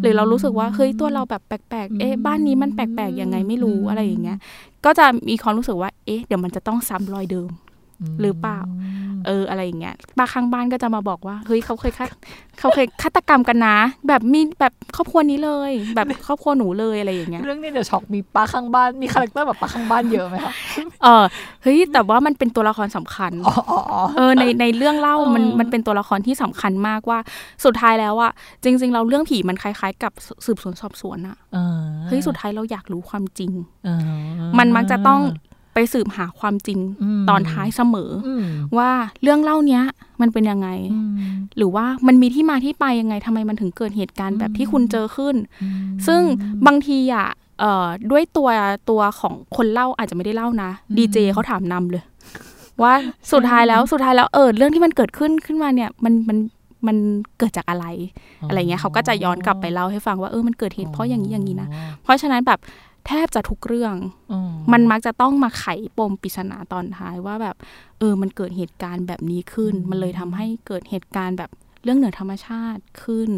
[0.00, 4.38] หรือเรารู้สึกว่าเฮ้ยตัวเราแบบแปลกๆ เอ๊ะบ้านนี้มันแปลกๆยังไงไม่รู้อะไรอย่างเงี้ย
[4.84, 7.50] ก็จะมีความรู้สึกว่า เอ๊ะเดี๋ยวมันจะต้องซ้ำรอยเดิม
[8.20, 8.60] หรือเปล่า
[9.26, 12.06] เอออะไรอย่างเงี้ยป้าข้างบ้านก็จะมาบอกว่า เฮ้ยเขาเคยฆา
[12.58, 13.76] เขาเคยฆาตกรรมกันนะ
[14.08, 20.52] แบบมีแบบครอบครัวนี้เลย แบบครอบครัวหนูเลยอะไรอย่างเงี้ย เรื่องนี้เดี๋ยวช็อกมีป้าข้างบ้านมี character แบบป้าข้างบ้านเยอะไหมคะ
[21.02, 21.24] เออ
[21.62, 27.18] เฮ้ยแต่ว่ามันเป็นตัวละครสำคัญอ๋ออ๋ออ๋อเออในในเรื่องเล่ามันเออมันเป็นตัวละครที่สำคัญมากว่า
[27.64, 28.32] สุดท้ายแล้วอะ
[28.64, 30.12] จริง ๆ เราเรื่องผีมันคล้ายๆ กับ
[30.46, 33.52] สืบสวนสอบสวนอะเออเฮ้ยสุดท้ายเราอยากรู้ความจริง
[33.84, 34.00] เออ
[34.58, 35.20] มันมักจะต้อง
[35.74, 38.44] ไปสืบหาความจริงอืมตอนท้ายเสมอออืม
[38.76, 38.90] ว่า
[39.22, 39.82] เรื่องเล่าเนี้ย
[40.20, 41.12] มันเป็นยังไงอืม
[41.56, 45.36] หรือว่ามันมีที่มาที่ไปยังไงทำไมมันถึงเกิดเหตุการณ์แบบที่คุณเจอขึ้น
[46.06, 46.20] ซึ่ง
[46.66, 47.28] บางทีอะ
[47.60, 48.48] เอ่อด้วยตัว
[48.90, 52.02] ตัวของคนเล่าอาจจะไม่ได้เล่านะดีเจเขาถามนำเลย
[52.82, 52.92] ว่า
[53.32, 56.38] สุดท้ายแล้วสุดท้ายแล้วเออเรื่องที่มันเกิดขึ้นขึ้นมาเนี่ยมันมัน
[56.86, 56.96] มัน
[57.38, 57.86] เกิดจากอะไร
[58.48, 61.68] อะไรเงี้ยเขาก็จะย้อนกลับไปเล่าให้ฟังว่าเออมันเกิดเหตุเพราะอย่างนี้อย่างนี้นะ
[62.02, 62.58] เพราะฉะนั้นแบบ
[63.06, 63.94] แทบจะทุกเรื่อง
[64.32, 64.40] อ๋อ
[64.72, 65.64] มันมักจะต้องมาไข
[65.98, 67.56] ปมปริศนาตอนท้ายว่าแบบ
[67.98, 71.50] เออ มันเกิดเหตุการณ์แบบนี้ขึ้น มันเลยทำให้เกิดเหตุการณ์แบบ
[71.84, 73.30] เรื่องเหนือธรรมชาติขึ้น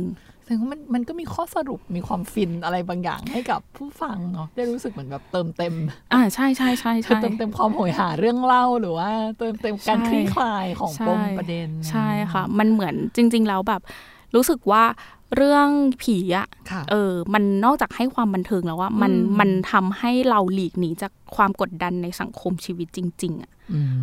[0.44, 5.74] แสดงว่ามันมันก็มีข้อสรุปมีความฟินอะไรบางอย่างให้กับผู้ฟังเนาะได้รู้สึกเหมือนแบบเติมเต็ม
[6.12, 13.82] อ่าใช่ใช่ใช่คือใช่เติมเต็มความโหยหาเรื่องเล่าหรือว่า เติมเต็มการใช่คลี่คลายของใช่ปมประเด็น ใช่ค่ะ มันเหมือนจริง ๆ แล้วแบบ
[14.34, 14.82] รู้สึกว่า
[15.36, 15.68] เรื่อง
[16.02, 23.50] ผีอะค่ะเออ มันนอกจากให้ความบันเทิงแล้วว่ามันอืมมันทำให้เราหลีกหนีจากความกดดันในสังคมชีวิตจริง ๆอะ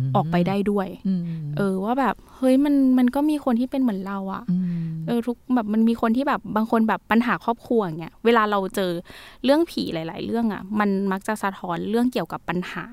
[0.14, 1.22] ออกไปได้ด้วยอืม
[1.56, 4.42] เออว่าแบบ เฮ้ยมันมันก็มีคนที่เป็นเหมือนเราอะ
[4.82, 8.90] มเออทุกแบบมันมีคนที่แบบบางคนแบบปัญหาครอบครัวอย่างเงี้ยเวลาเราเจอ
[9.44, 12.84] เรื่องผีหลาย ๆ เรื่องอะ่ะมันมักจะสะท้อนเรื่องเกี่ยวกับปัญหา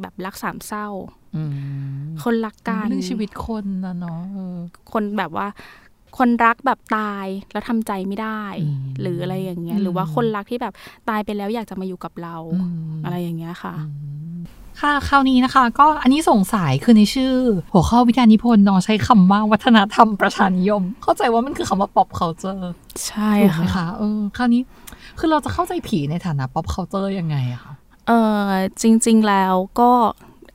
[0.00, 0.88] แบบรักสามเศร้า
[1.36, 1.52] อืม
[2.22, 4.56] คนรักกันเรื่องชีวิตคนนะเนาะเออ
[4.92, 5.46] คนแบบว่า
[6.18, 10.74] คนรักแบบตายแล้วทำใจไม่ได้อืมหรืออะไรอย่างเงี้ยอืมหรือว่าคนรักที่แบบ
[11.08, 13.74] ตายไปแล้วอยากจะมาอยู่กับเราอืมอะไรอย่างเงี้ยค่ะ
[14.80, 17.32] ค่ะคราวนี้นะคะ ก็อันนี้สงสัยคือในชื่อ
[17.72, 22.58] หัวข้อวิทยานิพนธ์เนาะใช้คำว่าวัฒนธรรมประชานิยม เข้าใจว่ามันคือคำว่า pop culture
[23.06, 24.62] ใช่ถูกไหมค่ะคะเออคราวนี้
[25.18, 27.72] คือเราจะเข้าใจผีในฐานะ pop culture ยังไงอะคะ
[28.08, 28.12] เอ
[28.42, 28.48] อ
[28.82, 29.90] จริง ๆแล้วก็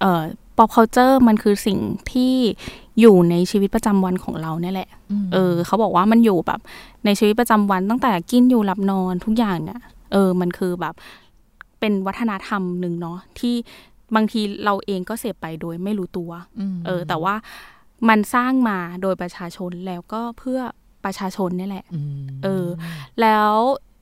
[0.01, 0.23] เออ
[0.57, 1.79] pop culture มันคือสิ่ง
[2.11, 2.33] ที่
[2.99, 4.89] อยู่ในชีวิตประจำวันของเราเนี่ยแหละ
[5.33, 6.59] เออ เขาบอกว่ามันอยู่แบบ
[7.05, 9.81] ในชีวิตประจำวันตั้งแต่กินอยู่หลับนอนทุกอย่างเนี่ย
[10.11, 10.93] เออ มันคือแบบ
[11.79, 13.55] เป็นวัฒนธรรมหนึ่งเนาะที่
[14.15, 16.31] บางทีเราเองก็เสพไปโดยไม่รู้ตัว
[16.85, 17.35] เออ แต่ว่า
[18.09, 20.59] มันสร้างมาโดยประชาชนแล้วก็เพื่อ
[21.05, 21.85] ประชาชนนี่แหละ
[22.17, 22.65] มเออ
[23.21, 23.51] แล้ว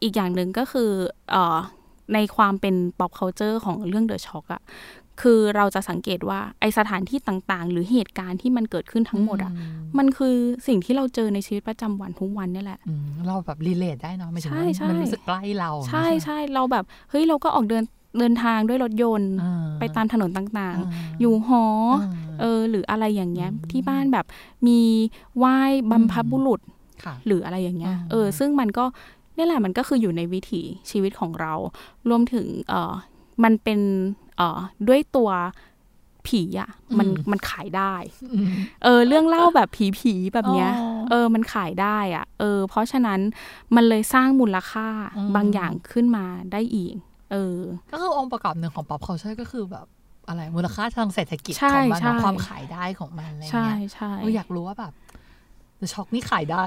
[0.04, 0.92] อีกอย่างหนึ่งก็คือ
[1.32, 1.58] เออ
[2.14, 4.64] ในความเป็น pop culture ของเรื่อง The Shock อะ
[5.22, 9.52] คือเราจะสังเกตว่าไอสถานที่ต่างๆ หรือเหตุการณ์ที่มันเกิดขึ้นทั้งหมดอะ
[9.98, 10.36] มันคือ
[10.68, 17.84] สิ่งที่เราเจอในชีวิตประจำวันทุกวันนี่แหละอืมเราแบบรีเลทได้เนาะหมายถึงใช่ว่าใช่มันรู้สึกใกล้เรา ใช่ไหมใช่เราแบบเฮ้ยเราก็ออกเดิน
[18.20, 24.26] เดินทางด้วยรถยนต์อ่ไปตามถนนต่างอ่าๆอยู่หอออ่าเออหรืออะไรอย่างเงี้ยอืมที่บ้านแบบ
[24.68, 24.80] มี
[25.38, 25.58] ไหว้
[25.92, 26.62] บรรพบุรุษ
[27.06, 28.86] ค่ะหรืออะไรอย่างเงี้ยอ่าเออ ซึ่งมันก็
[29.38, 31.54] นี่แหละมันก็คืออยู่ในวิถีชีวิตของเรา
[32.10, 32.94] รวมถึงเออ
[33.44, 34.23] มันเป็นเออ
[34.88, 35.30] ด้วยตัว
[36.28, 37.94] ผีอะ่ะมันมันขายได้
[38.34, 38.50] อืม
[38.84, 39.70] เออ เรื่องเล่าแบบ
[40.00, 43.20] ผีๆแบบเนี้ยอ๋อเออ มันขายได้อะ่ะ เออ เพราะฉะนั้น
[43.76, 46.96] มันเลยสร้างมูลค่าอืมบางอย่างขึ้นมาได้อีก
[47.32, 47.60] เออ
[47.92, 49.86] ก็คือองค์ประกอบหนึ่งของ pop culture ก็คือแบบ
[50.28, 54.94] อะไรมูลค่าทางเศรษฐกิจใช่ของมันใช่เนาะความขายได้ของมันอะไรใช่เงี้ยใช่เอออยากรู้ว่าแบบ
[55.82, 56.64] The Shock นี่ขายได้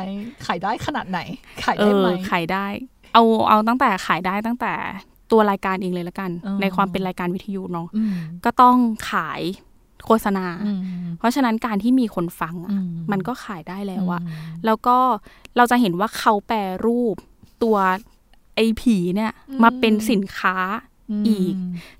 [0.46, 1.20] ขายได้ขนาดไหน
[1.64, 2.66] ขายเอได้อไหมขายได้
[3.14, 4.74] เอาเอาตั้งแต่ขายได้ตั้งแต่
[5.30, 8.76] ตัวรายการเองเลยละกันอ๋อในความเป็นรายการวิทยุเนาะอืมก็ต้อง
[9.10, 9.42] ขาย
[10.04, 10.80] โฆษณาอืม
[11.18, 14.28] เพราะฉะนั้นการที่มีคนฟังอะอืมมันก็ขายได้แล้วอะม
[14.64, 14.96] แล้วก็
[15.56, 17.16] เราจะเห็นว่าเขาแปรรูป
[17.62, 17.76] ตัว
[18.56, 20.56] ไอผีเนี่ยมาเป็นสินค้า
[21.28, 21.54] อีก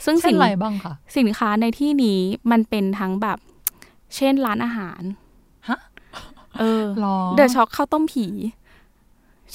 [0.04, 3.38] ซึ่งเช่สินนอะไรบ้างคะสินค้าในที่นี้มันเป็นทั้งแบบ
[4.16, 5.02] เช่นร้านอาหาร
[5.68, 5.78] ฮะ
[6.58, 8.26] เออหรอเดอะช็อกข้าวต้มผี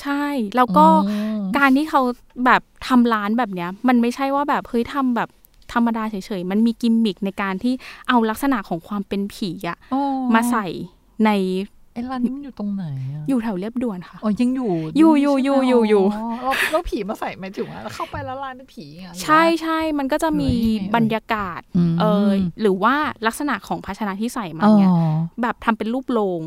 [0.02, 0.24] ใช่
[0.56, 2.02] แล้วก็อืมการที่เขา
[2.46, 5.30] แบบทำร้านแบบเนี้ย มันไม่ใช่ว่าแบบเฮ้ยทำแบบ
[5.74, 7.74] ธรรมดาเฉยๆ มันมีกิมมิคในการที่
[8.10, 10.02] เอาลักษณะของความเป็นผีอะอ๋อ
[10.34, 10.66] มาใส่
[11.26, 11.32] ใน
[11.94, 22.28] ไอ้ร้านนี้มันอยู่ตรงไหนอะอยู่แถวเรียบด่วนค่ะ อ๋อ ยังอยู่ อยู่อยู่อยู่อยู่อยู่แล้วแล้วผีมาใส่หมายถึงว่าแล้วเข้าไปแล้วร้านเป็นผีอย่างเงี้ยหรือว่าใช่ใช่ มันก็จะมีหรือยังไงเอ่ยบรรยากาศมเออ
[22.62, 22.96] หรือว่า
[23.28, 24.98] ลักษณะของภาชนะที่ใส่มาเนี่ยอ๋อ
[25.42, 26.42] แบบทำเป็นรูปโลง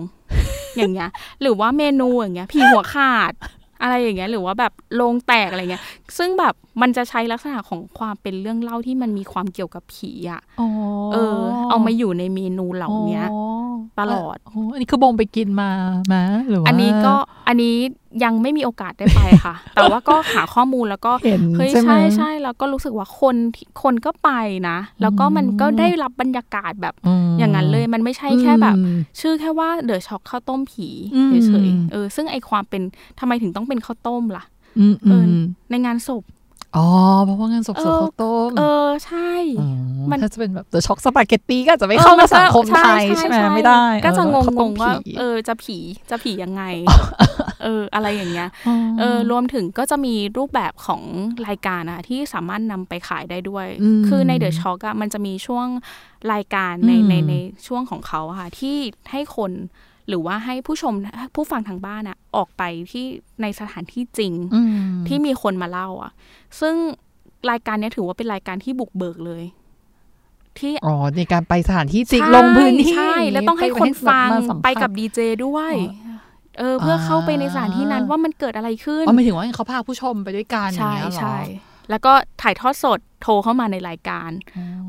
[0.76, 1.10] อย่างเงี้ย
[1.42, 3.32] หรือว่าเมนูอย่างเงี้ยผีหัวขาด
[3.82, 5.84] อะไรอย่างเงี้ย หรือว่าแบบโลงแตกอะไรเงี้ย
[6.18, 10.68] ซึ่งแบบมันจะใช้ลักษณะของความเป็นเรื่องเล่าที่มันมีความเกี่ยวกับผีอะอ๋อ
[11.12, 11.38] เออ
[11.70, 13.24] เอามาอยู่ในเมนูเหล่าเนี้ย
[14.00, 15.70] ตลอดโอันนี้คือบงไปกินมา
[16.08, 16.16] ไหม
[16.48, 17.14] หรือว่าอันนี้ก็
[17.48, 17.74] อันนี้
[18.24, 24.30] ยังไม่มีโอกาสได้ไปค่ะ แต่ว่าก็หาข้อมูลแล้วก็เห็นเฮ้ยใช่ไหมใช่ใช่แล้วก็รู้สึกว่าคนที่คนก็ไป
[24.68, 26.94] นะ แล้วก็มันก็ได้รับบรรยากาศแบบ
[27.26, 32.82] มอย่างนั้นเลย มันไม่ใช่แค่แบบอืมชื่อแค่ว่าเดอะช็อกข้าวต้มผีอืมเฉยๆเออ ซึ่งไอความเป็น
[33.20, 34.44] ทำไมถึงต้องเป็นข้าวต้มล่ะ
[34.78, 35.32] อืมเออือม
[35.70, 36.24] ในงานศพ
[36.76, 36.86] อ๋อ
[37.24, 39.68] เพราะว่างานศพเอเสืออข้าวต้มเออใช่อ๋อ
[40.10, 45.76] มันถ้าจะเป็นแบบเดอะช็อกสปาเกตตีก็อาจจะไม่เข้ามาสังคมไทยใช่ไหมไม่ได้ ก็จะงเอองข้าวต้งมๆว่าผีเออจะผี
[46.10, 46.62] จะผียังไง
[47.64, 48.48] เอเอออะไรอย่างเงี้ย
[48.98, 51.02] เออรวมถึงก็จะมีรูปแบบของ
[51.46, 55.66] รายการอะที่สามารถนำไปขายได้ด้วยอืมคือในเดอะช็อคอะมันจะมีช่วง
[56.32, 57.34] รายการในอืมในใน
[57.66, 58.76] ช่วงของเขาอะค่ะที่
[59.12, 59.52] ให้คน
[60.08, 60.94] หรือว่าให้ผู้ชม
[61.34, 63.04] ผู้ฟังทางบ้านอะออกไปที่
[63.42, 64.68] ในสถานที่จริงอืม
[65.08, 66.12] ที่มีคนมาเล่าอะ
[66.60, 66.74] ซึ่ง
[67.50, 69.44] รายการเนี้ยถือว่าเป็นรายการที่บุกเบิกเลย
[70.58, 75.72] ที่อ๋อในการไปสถานที่จริงใช่ลงพื้นที่ใช่ แล้วต้องให้คนฟังมาสัมภาษณ์ไปกับดีเจด้วย
[76.58, 81.38] เออเพื่อเข้าไปในสถานที่นั้นว่ามันเกิดอะไรขึ้นอ๋อหมายถึงว่าเขาพาผู้ชมไปด้วยกันใช่อย่างเงี้ยเหรอใช่
[81.90, 82.12] แล้วก็
[82.42, 84.30] ถ่ายทอดสดโทรเข้ามาในรายการ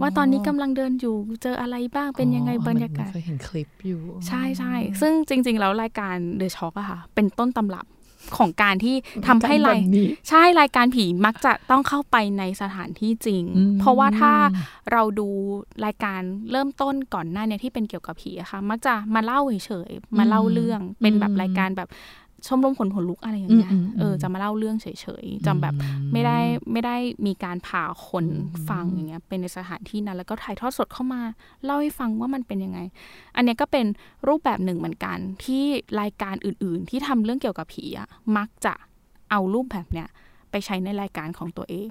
[0.01, 7.85] ว่าตอนนี้กำลังเดินอยู่เจออะไรบ้างเป็นยังไงอ๋อบรรยากาศเคยเห็นคลิปอยู่ ใช่ใช่ซึ่งจริง ๆ แล้วรายการ The Shock อะค่ะ เป็นต้นตำรับ
[8.37, 8.95] ของการที่
[9.27, 14.33] ทำให้รายแบบนี้ใช่รายการผีมักจะต้องเข้าไปในสถานที่จริงอืมเพราะว่าถ้า
[14.91, 15.29] เราดู
[15.85, 21.89] รายการเริ่มต้นก่อนหน้าเนี่ยที่เป็นเกี่ยวกับผีอะค่ะ มักจะมาเล่าเฉยๆมาเล่าเรื่องเป็นแบบรายการแบบ
[22.47, 24.87] ชมรมขนหัวลุกอะไรอย่างเงี้ยอืมอืมอืมเออจะมาเล่าเรื่องเฉ
[25.23, 25.75] ยๆจะแบบ
[26.11, 26.37] ไม่ได้
[26.71, 28.25] ไม่ได้มีการพาคน
[28.69, 31.21] ฟังอย่างเงี้ยเป็นในสถานที่นั้นแล้วก็ถ่ายทอดสดเข้ามา
[31.65, 32.79] เล่าให้ฟังว่ามันเป็นยังไง
[33.35, 33.85] อันเนี้ยก็เป็น
[34.27, 35.63] รูปแบบหนึ่งเหมือนกันที่
[36.01, 38.73] รายการอื่นๆ ที่ทำเรื่องเกี่ยวกับผีอะมักจะ
[39.31, 40.07] เอารูปแบบเนี้ย
[40.51, 41.89] ไปใช้ในรายการของตัวเอง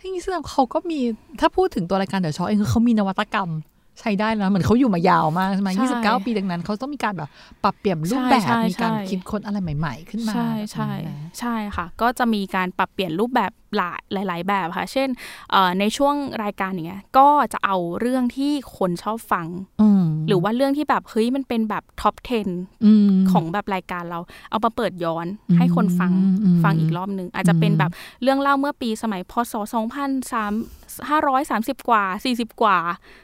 [0.00, 1.00] ที่นี่แสดงเขาก็มี
[1.40, 3.50] ถ้าพูดถึงตัวรายการเดอะช็อคเองคือเขามีนวัตกรรม
[4.00, 7.28] ใช้ได้แล้วเหมือนเขาอยู่มายาวมากใช่ไหมใช่ยี่สิบเก้าปีดังนั้นเขาต้องมีการแบบ
[7.64, 15.08] ปรับเปลี่ยนรูปแบบใช่ใช่มีการใช่คิดค้นอะไรใหม่ ๆ ขึ้นมา ใช่ใช่แบบนี้นะใช่ค่ะ ก็จะมีการปรับเปลี่ยนรูปแบบ หลายหลายๆแบบค่ะ เช่น
[15.50, 19.46] เอ่อในช่วงรายการอย่างเงี้ยก็จะเอาเรื่องที่คนชอบฟัง
[19.80, 22.14] อืมหรือว่าเรื่องที่แบบเฮ้ยมันเป็นแบบท็อป
[22.50, 27.90] 10อืมของแบบรายการเราเอามาเปิดย้อนอืมให้คนฟังอืมฟังอีกรอบหนึ่งอาจจะเป็นอืมแบบ
[28.22, 32.76] เรื่องเล่าเมื่อปีสมัยพศ2,530 กว่า 40 กว่า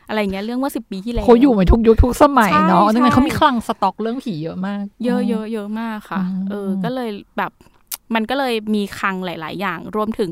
[0.08, 7.52] อะไรอย่างเงี้ยเรื่องเมื่อ10 ปีที่แล้วเขาอยู่มาทุกยุคทุกสมัยใช่เนาะดังนั้นใช่เขามีคลังสต็อกเรื่องผีเยอะมาก เยอะเยอะเยอะมากค่ะอืมเออ ก็เลยแบบ
[8.14, 10.30] มันก็เลยมีคลังหลาย ๆ อย่าง รวมถึง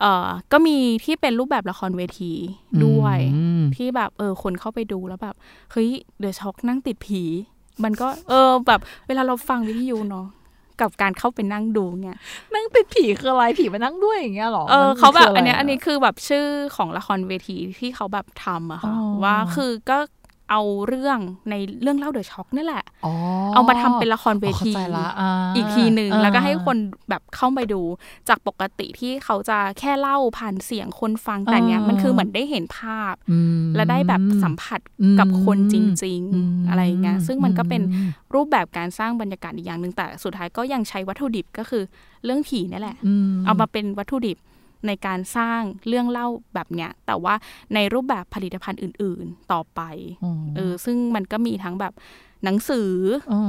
[0.00, 2.32] เอ่อก็มีที่เป็นรูปแบบละครเวที
[2.84, 5.36] ด้วยอืมที่แบบเออคนเข้าไปดูแล้วแบบ
[5.72, 7.22] เฮ้ยเดอะช็อกนั่งติดผี
[7.84, 10.26] มันก็เออแบบเวลาเราฟังวิทยุเนาะ
[10.80, 12.16] กับการเข้าไปนั่งดูเนี่ย
[12.54, 19.98] นั่งติดผีคืออะไรผีมานั่งด้วยอย่างเงี้ยหรอเออมันเขาแบบคืะไรอันเนี้ยอันนี้คือแบบชื่อของละครเวทีที่เขาแบบทำอะค่ะอ๋อว่าคือก็
[20.50, 21.18] เอาเรื่อง
[21.50, 23.12] ในเรื่องเล่าเดอะช็อกนี่แหละอ๋อ
[23.54, 26.76] เอามาทำเป็นละครเวทีอ๋อเข้าใจละาอีกทีหนึ่งอ่าแล้วก็ให้คน
[27.08, 27.80] แบบเข้าไปดู
[28.28, 41.82] จากปกติที่เขาจะแค่เล่าผ่านเสียงคนฟังแต่เนี้ยอ่ามัมันคือเหมือนได้เห็นภาพอืมและได้แบบสัมผัสอืมกับคนจริงอืมๆอะไรอย่างเงี้ยซึ่งมันก็เป็นอืมรูปแบบการสร้างบรรยากาศอีกอย่างหนึ่งแต่สุดท้ายก็ยังใช้วัตถุดิบก็คือ
[42.24, 44.38] เรื่องผีนี่แหละมเอามาเป็นวัตถุดิบ
[44.86, 47.34] ในการสร้างเรื่องเล่าแบบเนี้ย แต่ว่า
[47.74, 49.80] ในรูปแบบผลิตภัณฑ์อื่น ๆ ต่อไป
[50.24, 51.92] อ๋อเออซึ่งมันก็มีทั้งแบบ
[52.44, 52.92] หนังสือ
[53.32, 53.42] อ๋อ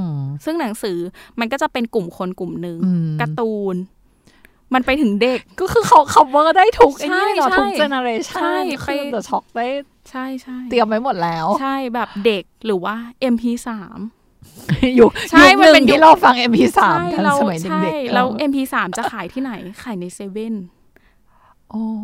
[0.44, 0.98] ซึ่งหนังสือ
[1.40, 3.76] มันก็จะเป็นกลุ่มคนกลุ่มหนึ่งอืมการ์ตูน
[4.74, 9.68] มันไปถึงเด็กก็คือเขา cover ได้ทุกไอ้ใช่นี่เนาะใช่ทุก generation ใช่คือไป The Shock ได้
[10.10, 12.94] ใช่ใช่เตรียมไว้หมดแล้ว ใช่แบบเด็กหรือว่า
[13.34, 13.68] MP3
[15.00, 20.79] ยุคใช่ยุคมันหเป็นึ่นงยุคที่เราฟัง MP3 ใช่กันเราสมัยใช่เด็กๆแล้วเออ MP3 จะขายที่ไหน ขายในเซเว่นอ๋อ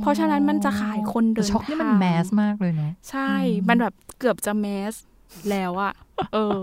[0.00, 3.30] เพราะฉะนั้นมันจะขายคนเดิน The Shock นี่มันทางแมสมากเลยเนาะใช่
[3.68, 4.94] มันแบบเกือบจะแมส
[5.50, 5.92] แล้วอะ
[6.32, 6.62] เออ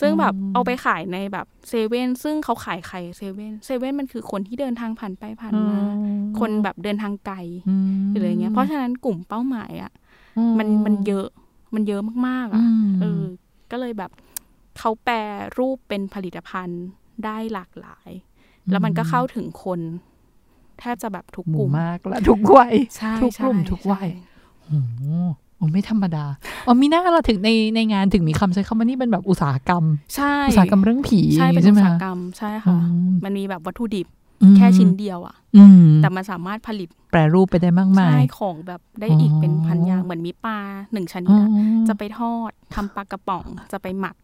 [0.00, 5.76] ซึ่งแบบอืมเอาไปขายในแบบเซเว่นซึ่งเขาขายใครเซเว่นเซเว่นมันคือคนที่เดินทางผ่านไปผ่านมา
[6.40, 7.36] คนแบบเดินทางไกล
[7.68, 9.92] อืมหรืออะไรเงี้ย เพราะฉะนั้นกลุ่มเป้าหมายอะ
[10.38, 11.26] อืมันมันเยอะ
[11.74, 13.22] มันเยอะมากๆอือะมเออ
[13.70, 14.10] ก็เลยแบบ
[14.78, 15.14] เขาแปร
[15.58, 16.84] รูปเป็นผลิตภัณฑ์
[17.24, 18.10] ได้หลากหลาย
[18.70, 19.80] แล้วมันก็เข้าถึงคน
[20.80, 24.22] แทบจะแบบทุกหกมู่ลุ่มมากและทุกวัยใช่ทุกกลุ่มใช่ทุกวัยใช่
[24.66, 25.02] โอ้โห
[25.56, 26.24] โอ้ไม่ธรรมดา
[26.66, 29.84] อ๋อมีหน้าเราถึงในในงานถึงมีคำใช้คำว่านี่เป็นแบบอุตสาหกรรม
[30.16, 34.06] ใช่อุตสาหกรรมเรื่องผีใช่เป็นใช่อุไหตมสาหคะกรรมใช่อืค่ะมมันมีแบบวัตถุดิบ
[34.42, 40.58] อืมแค่ชิ้นเดียวอะอืมแต่มันสามารถผลิตแปรรูปไปได้มากมาใช่ยของแบบได้อ๋ออีอีกเป็นพันอย่างเหมือนมีปลา
[40.92, 41.50] หนึ่งชนิดอ๋ออะ
[41.88, 44.16] จะไปทอดทำปลากระป๋องจะไปหมัก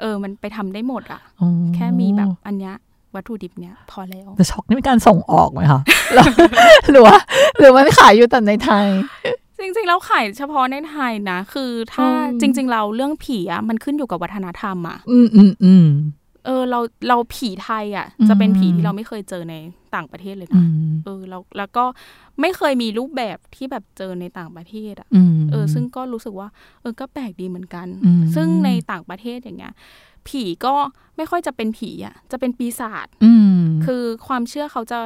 [0.00, 2.74] เออ มันไปทำได้หมดอะอ๋อแค่มีแบบอันเนี้ย
[3.16, 5.80] วัตถุดิบเนี้ยพอแล้วแต่ช็อกนี่เป็นการส่งออกไหมคะ
[6.14, 6.26] แล้ว
[6.90, 7.16] หรือว่า
[7.58, 8.86] หรือว่ามันขายอยู่แต่ในไทย
[9.60, 15.86] จริงๆแล้วขายเฉพาะในไทยนะ คือถ้าอืมจริง ๆ เราเรื่องผีอะมันขึ้นอยู่กับวัฒนธรรมอะอืมอืมอืม
[16.46, 19.54] เออเราเราผีไทยอะอืมจะเป็นผีที่เราไม่เคยเจอใน
[19.94, 21.84] ต่างประเทศเลยอืนะมเออแล้วแล้วก็
[22.40, 26.48] ไม่เคยมีรูปแบบที่แบบเจอในต่างประเทศอะอืมเออ ซึ่งก็รู้สึกว่า
[26.80, 29.74] เออก็แปลกดีเหมือนกันอืมซึ่งในต่างประเทศอย่างเงี้ย
[30.28, 30.74] ผีก็
[31.16, 34.98] ไม่ค่อยจะเป็นผีอะจะเป็นปีศาจอืมคือความเชื่อเขาจะ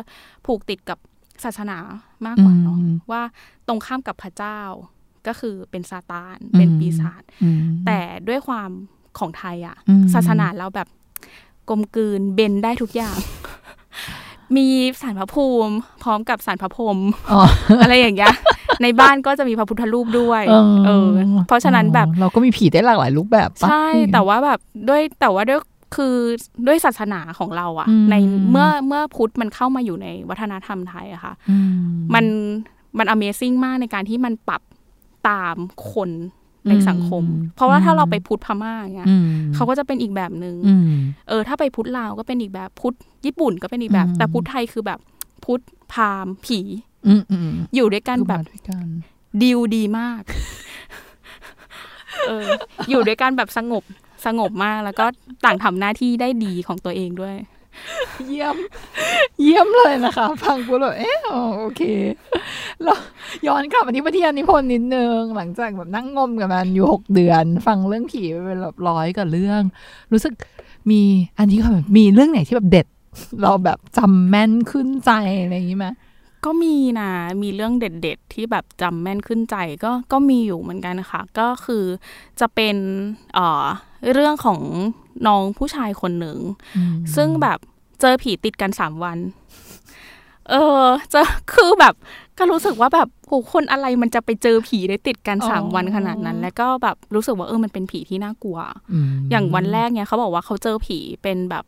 [0.47, 0.99] ผูกติดกับ
[1.45, 1.79] ศาสนา
[2.27, 3.23] มากกว่าเนาะอืมว่า
[3.69, 4.61] ตรงข้ามกับพระเจ้า
[5.27, 8.71] ก็คือเป็นซาตานอืมเป็นปีศาจอืมแต่ด้วยความ
[9.19, 10.89] ของไทยอะอืมศาสนาเราแบบ
[11.69, 13.19] กลมกลืนเบนได้ทุกอย่าง
[14.57, 14.67] มี
[15.01, 16.99] สารพระภูมิพร้อมกับสารพระพรหม
[17.33, 17.41] อ๋อ
[17.83, 18.35] อะไรอย่างเงี้ย
[18.83, 20.43] ในบ้านก็จะมีพระพุทธรูปด้วย
[20.87, 21.09] เออ
[21.49, 24.59] เพราะฉะนั้นแบบเราก็มีผีได้หลากหลายรูปแบบปะใช่แต่ว่าแบบ
[24.89, 25.61] ด้วยแต่ว่าด้วย
[25.97, 26.17] คือ
[26.67, 28.15] ด้วยศาสนาของเราอะอืมใน
[28.51, 31.57] เมื่อเมื่อพุทธมันเข้ามาอยู่ในวัฒนธรรมไทยอะค่ะอื
[32.15, 32.25] มัน
[32.99, 34.63] มัน Amazing มากในการที่มันปรับ
[35.29, 35.57] ตาม
[35.93, 36.11] คน
[36.69, 37.25] ในสังคม
[37.57, 40.91] เพราะว่าถ้าเราไปพุทธพม่าอย่างเงี้ยอืมเขาก็จะเป็นอีกแบบหนึง่งอืม
[41.29, 42.95] เออ ถ้าไปพุทธลาวก็เป็นอีกแบบพุทธ
[43.27, 44.99] ญี่ปุ่นก็เป็นอีกแบบอืมแต่พุทธไทยคือแบบ
[45.45, 46.61] พุทธพราหมณ์ผี
[47.09, 48.87] อืมอืมอยู่ด้วยกันคือแบมาบด้วยกัน
[49.43, 50.23] ดีลดีมาก
[52.29, 52.47] เออ
[52.91, 53.85] อยู่ด้วยกันแบบสงบ
[54.27, 55.05] สงบมากแล้วก็
[55.45, 57.37] ต่างทำหน้าที่ได้ดีของตัวเองด้วย
[58.27, 58.57] เยี่ยม
[59.43, 61.83] เยี่ยมเลยนะคะฟังกูแบบเอออ๋อโอเค
[62.83, 62.99] แล้ว
[63.47, 69.63] ย้อนกลับมาที่พระเทียนนิพนธ์นิดนึง หลังจากแบบนั่งงมกับมันอยู่หกเดือน ฟังเรื่องผีไปเป็นแบบร้อยกับเรื่อง
[70.13, 70.35] รู้สึก
[70.91, 71.01] มี
[71.39, 72.87] อันนี้ก็แบบมีเรื่องไหนที่แบบเด็ด
[73.43, 75.11] เราแบบจำแม่นขึ้นใจ
[75.43, 75.87] อะไรอย่างนี้ไหม
[76.45, 77.11] ก็มีนะ
[77.43, 81.85] มีเรื่องเด็ด ๆ ที่แบบจำแม่นขึ้นใจก็ก็มีอยู่เหมือนกันค่ะ ก็คือ
[82.41, 82.77] จะเป็น
[83.35, 83.65] เอ่อ
[84.13, 84.61] เรื่องของ
[85.27, 86.39] น้องผู้ชายคนหนึ่ง
[87.17, 87.59] ซึ่งแบบ
[88.01, 89.19] เจอผีติดกันสามวัน
[90.51, 91.21] เออเจะ
[91.53, 91.95] คือแบบ
[92.39, 98.59] ก็รู้สึกว่าแบบโหคนอะไรมันจะไปเจอผีได้ติดกันสามวันขนาดนั้น แล้วก็แบบรู้สึกว่าเออมันเป็นผีที่น่ากลัว
[99.05, 101.65] มอย่างวันแรกเนี่ยเขาบอกว่าเขาเจอผีเป็นแบบ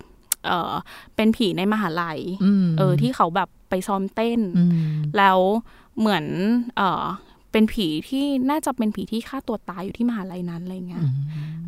[0.47, 0.73] เออ
[1.17, 2.19] เป็นผีในมหาลัย
[2.63, 4.73] มเออที่เขาแบบไปซ้อมเต้นอืม
[5.17, 5.39] แล้ว
[5.99, 6.25] เหมือน
[6.77, 7.05] เออ
[7.53, 11.05] เป็นผีที่น่าจะเป็นผีที่ฆ่าตัวตายอยู่ที่มหาลัยนั้นอะไรเงี้ย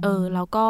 [0.02, 0.66] เออ แล้วก็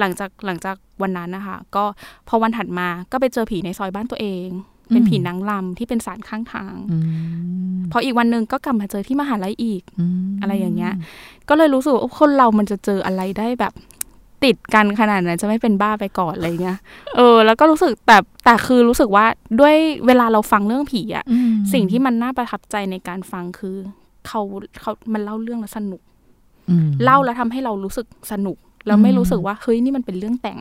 [0.00, 1.84] หลังจากหลังจากวันนั้นนะคะก็
[2.28, 4.48] พอวันถัดมาก็ไปเจอผีในซอยบ้านตัวเอง
[4.92, 9.82] เป็นผีนางลำที่เป็นสารข้างทางอืมพออีกวันหนึ่งก็กลับมาเจอที่มหาลัยอีก
[10.26, 10.94] มอะไรอย่างเงี้ย
[11.48, 13.72] ก็เลยรู้สึกว่าคนเรามันจะเจออะไรได้แบบ
[14.44, 16.78] ติดกันขนาดนั้นจะไม่เป็นบ้าไปก่อนอะไรเงี้ย
[17.16, 19.24] เออ แล้วก็รู้สึกแต่แต่คือรู้สึกว่า
[19.60, 19.74] ด้วย
[20.06, 23.76] เวลาเราฟังเรื่องผีอะอืมสิ่งที่มันน่าประทับใจในการฟังคือ
[24.26, 24.40] เขา
[24.80, 26.02] เขามันเล่าเรื่องแล้วสนุก
[26.70, 30.58] อืมเล่าแล้วทำให้เรารู้สึกสนุก แล้วไม่รู้สึกว่าเฮ้ยนี่มันเป็นเรื่องแต่ง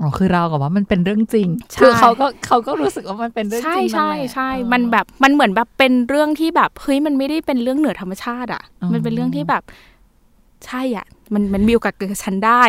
[0.00, 9.62] อ๋อคือเรากับว่ามันเป็นเรื่องจริงใช่คือเขาก็เขาก็รู้สึกว่ามันเป็นเรื่องจใช่ริงใช่นั่นแหละใช่เออมันแบบมันเหมือนแบบเป็นเรื่องที่แบบเฮ้ยมันไม่ได้เป็นเรื่องเหนือธรรมชาติอะอ๋อมันเป็นเรื่องที่แบบ
[10.66, 12.62] ใช่อะ มันมันมีโอกาสเกิดกับฉันได้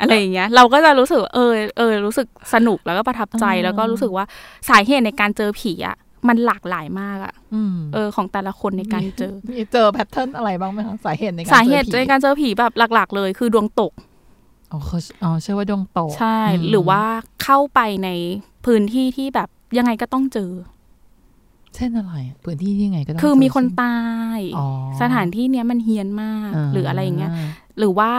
[0.00, 4.24] อะไรอย่างเงี้ย เราก็จะรู้สึกว่าเออเออรู้สึกสนุกแล้วก็ประทับใจแล้วก็รู้สึกว่า
[4.68, 5.96] สาเหตุในการเจอผีอะ
[6.28, 13.92] มันหลากหลายมากอะอืมเออ ของแต่ละคนในการเจอ มีเจอแพทเทิร์นอะไรบ้างไหมคะ สาเหตุในการสาเหตุจอในผีการเจอผีแบบหลัก ๆ เลยคือดวงตก
[14.72, 17.02] อ๋อเขาอ๋อเชื่อว่าดวงตก ใช่มหรือว่า
[17.42, 18.08] เข้าไปใน
[18.66, 20.52] พื้นที่ที่แบบยังไงก็ต้องเจอ
[21.74, 23.98] เช่นอะไร พื้นที่ที่ยังไงก็ต้องคือมีคนเจอตา
[24.38, 24.66] ยอ๋อ
[25.00, 27.32] สถานที่เนี้ยมันเฮี้ยนมาก หรืออะไรอย่างเงี้ย
[27.78, 28.10] หรือว่า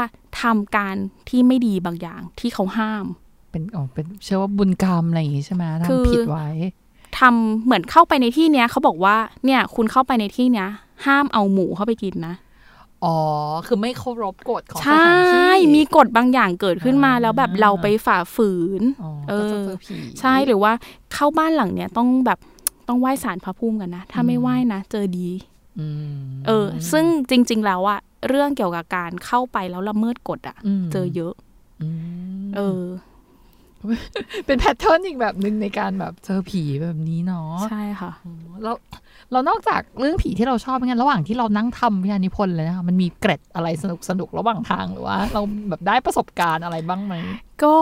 [0.42, 0.96] ทำการ
[1.30, 3.06] ที่ไม่ดีบางอย่างที่เขาห้าม
[3.52, 6.48] เป็นอ๋อเป็นเชื่อว่าบุญกรรมอะไรอย่างงี้ใช่ไหมคือทำผิดไว้
[7.20, 10.70] ทำเหมือนเข้าไปในที่เนี้ยเขาบอกว่าเนี่ยคุณเข้าไปในที่เนี้ย
[11.06, 12.36] ห้ามเอาหมูเข้าไปกินนะ
[13.06, 13.18] อ๋อ
[13.68, 20.72] คือไม่เคารพกฎของสใช่ถานที่มีกฎบางอย่างเกิดขึ้นมาอ่าแล้วแบบเราไปฝ่าฝืนอ๋อเอก็จะอเจอผีใช่ หรือว่า
[21.14, 22.40] เข้าบ้านหลังเนี้ยต้องแบบ
[22.88, 25.30] ต้องไหว้สารพระภูมิกันนะ ถ้าไม่ไหว้นะ เจอดี
[25.80, 26.18] อืม
[26.48, 31.34] เออ ซึ่งจริง ๆ แล้วอะเรื่องเกี่ยวกับการเข้าไปแล้วละเมิดกฎอะมเจอเยอะ
[32.42, 32.82] มเออ
[34.46, 38.12] เป็นแพทเทิร์นอีกแบบหนึ่งในการแบบเจอผีแบบนี้เนาะใช่ค่ะ
[38.64, 38.76] แล้ว
[39.32, 47.16] เรานอกจากเรื่องผีที่เราชอบงั้นระหว่างที่เรานั่งทำวิทยานิพนธ์เลยนะคะมันมีเกร็ดอะไรสนุกสนุกๆระหว่างทางหรือว่า เราแบบได้ประสบการณ์อะไรบ้างไหม
[47.64, 47.74] ก็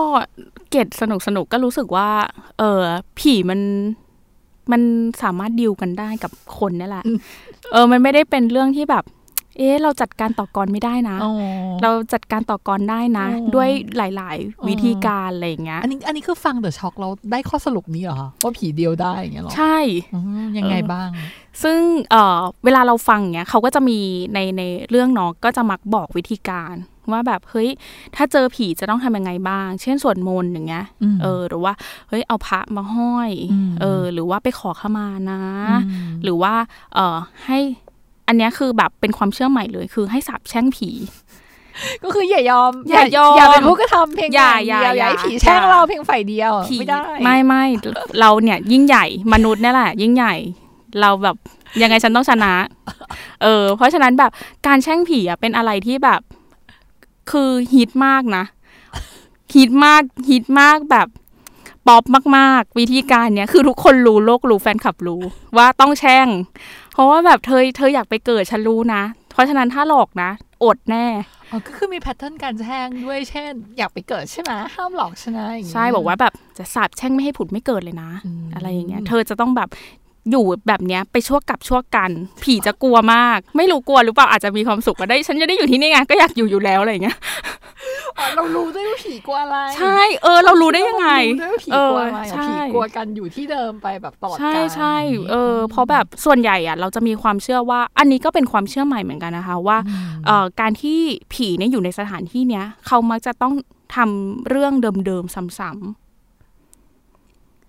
[0.70, 2.08] เก็ตสนุกสนุกก็รู้สึกว่า
[2.58, 2.82] เออ
[3.18, 3.60] ผีมัน
[4.72, 4.82] มัน
[5.22, 7.04] สามารถดิวกันได้กับคนนี่แหละ
[7.72, 9.04] เออ มันไม่ได้เป็นเรื่องที่แบบ
[9.58, 11.32] เอ๊ะเราจัดการต่อกรไม่ได้นะอ๋อ
[11.82, 14.26] เราจัดการต่อกรได้นะอ๋อด้วยหลายอ๋
[14.62, 19.76] อๆวิธีการอะไรอย่างเงี้ยอันนี้อันนี้คือฟังเดอะช็อกเราได้ข้อสรุปนี้เหรอคะว่าผีเดียวได้อย่างเงี้ยเหรอใช่
[20.14, 21.08] อืมยังไงเออบ้าง
[21.62, 23.98] ซึ่งเอ่อเวลาเราฟังเนี้ยเขาก็จะมี
[24.34, 26.74] ในในเรื่องเนาะก็จะมักบอกวิธีการ
[27.12, 27.68] ว่าแบบเฮ้ย
[28.16, 31.72] ถ้าเจอผีจะต้องทำยังไงบ้าง เช่นสวดมนต์อย่างเงี้ยอืมเออหรือว่า
[32.08, 35.40] เฮ้ยเอาพระมาห้อยอืมเออหรือว่าไปขอขมานะ
[35.86, 36.54] อืมหรือว่า
[36.94, 37.16] เออ
[37.46, 37.58] ให้
[38.28, 40.90] อันเนี้ยคือแบบเป็นความเชื่อใหม่เลย คือให้สาบแช่งผี
[42.02, 47.64] ก็คืออย่ายอม อย่ายอมอย่าเป็นผู้กระทำเพียงอย่าฝ่ายเดียวอย่าอย่าให้อย่าผีแช่งอย่าเราเพียงฝ่ายเดียวผีไม่ได้ไม่ไม่
[48.20, 50.34] เราเนี่ยยิ่งใหญ่มนุษย์เนี่ยแหละ ยิ่งใหญ่
[51.00, 51.36] เราแบบ
[51.82, 52.52] ยังไงฉันต้องชนะ
[53.42, 54.30] เออ เพราะฉะนั้นแบบ
[54.66, 56.20] การแช่งผีอะเป็นอะไรที่แบบ
[57.30, 58.44] คือฮิตมากนะ
[59.54, 61.08] ฮิตมากฮิตมากแบบ
[61.86, 62.04] ป๊อป
[62.36, 65.20] มาก ๆ วิธีการเนี้ยคือทุกคนรู้โลกรู้แฟนคลับรู้
[65.56, 66.26] ว่าต้องแช่ง
[66.87, 70.30] เพ ราะว่าแบบเธอเธออยากไปเกิดฉันรู้นะ เพราะฉะนั้นถ้าหลอกนะ
[70.64, 71.06] อดแน่
[71.50, 78.10] อ๋อก็คือมีแพทเทิร์นการแช่งด้วยเช่น อยากไปเกิดใช่ไหมห้ามหลอกชนะย่งงี้ใช่บอกว่าแบบจะสาบแช่งไม่ให้ผุดไม่เกิดเลยนะ
[78.54, 79.68] อะไรอย่างเงี้ย เธอจะต้องแบบ
[80.30, 82.10] อยู่แบบเนี้ยไปชั่วกับชั่วกัน
[82.42, 87.18] ผีจะกลัวมาก ไม่รู้กลัวหรือเปล่าอาจจะมีความสุขก็ได้ ฉันจะได้อยู่ที่นี่ไงก็อยากอยู่อยู่แล้วอะไรอย่างเงี้ย
[88.18, 94.96] อ๋อเรารู้ด้วยว่าผีกลัวอะไร ใช่ เออ เรารู้ได้ยังไงเรารู้ด้วยว่าผีกลัวอะไรเอออะใช่ผีกลัวกันอยู่ที่เดิมไปแบบตลอดใช่กาลใช่
[95.30, 99.78] เออเพราะแบบส่วนใหญ่อะเราจะมีความเชื่อว่าอันนี้ก็เป็นความเชื่อใหม่เหมือนกันนะคะว่า
[100.26, 100.98] เอ่อการที่
[101.32, 103.54] ผีเนี่ยอยู่ในสถานที่เนี้ยเขามักจะต้อง
[103.96, 104.72] ทำเรื่อง
[105.06, 105.80] เดิมๆซ้ำ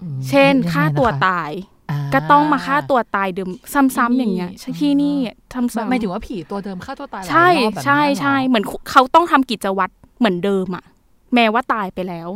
[0.02, 1.79] อืมๆเช่นยังไงฆ่าตัวนะคะตายอ่า
[2.14, 5.16] ก็ต้องมาฆ่าตัวตายเดิมซ้ำๆอย่างเงี้ยที่นี่ที่นี่
[5.54, 10.84] ซ้ำๆหมายถึงว่าผีตัวเดิมฆ่าตัวตายหลายใช่รอบแบบนั้นใช่เหรอใช่เหมือนเขาต้องทำกิจวัตรเหมือนเดิมอะ
[11.34, 12.30] แม้ว่าตายไปแล้ว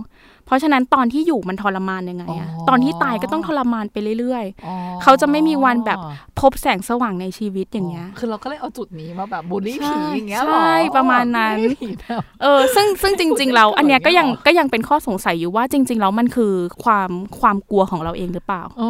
[0.46, 16.54] เพราะฉะนั้นตอนที่อยู่มันทรมานยังไงอะตอนที่ตายก็ต้องทรมานไปเรื่อยอ๋อเขาจะไม่มีวันแบบๆพบแสงสว่างในชีวิตอย่างเงี้ย คือเราก็เลยเอาจุดนี้มาแบบบูลลี่ใช่ผีอย่างเงี้ยเหรอ ใช่ ประมาณนั้นบูลลี่ผีแบบเออ ซึ่งซึ่งจริงๆแล้วพูดได้อันเนี้ยก็ยังก่อนเนี่ยหรอก็ยังเป็นข้อสงสัยอยู่ว่าจริง ๆ แล้วมันคือ
[16.84, 18.90] ความความกลัวของเราเองหรือเปล่าอ๋อ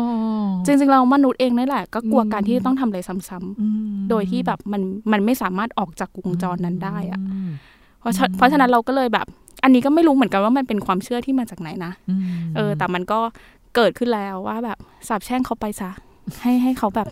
[0.66, 7.50] จริงๆเรามนุษย์เองนั่นแหละ ก็กลัวอืมการที่ต้องทำอะไรซ้ำๆอืมโดยที่แบบมันมันไม่สามารถออกจากวงจรนั้นได้อะม
[8.00, 9.28] เพราะฉะเพราะฉะนั้นเราก็เลยแบบ
[9.63, 12.23] อันนี้ก็ไม่รู้เหมือนกันว่ามันเป็นความเชื่อที่มาจากไหนนะอืม
[12.56, 13.19] เออ แต่มันก็
[13.76, 15.89] เกิดขึ้นแล้วว่าแบบสาบแช่งเขาไปซะ
[16.41, 17.08] ให้ให้เขาแบบ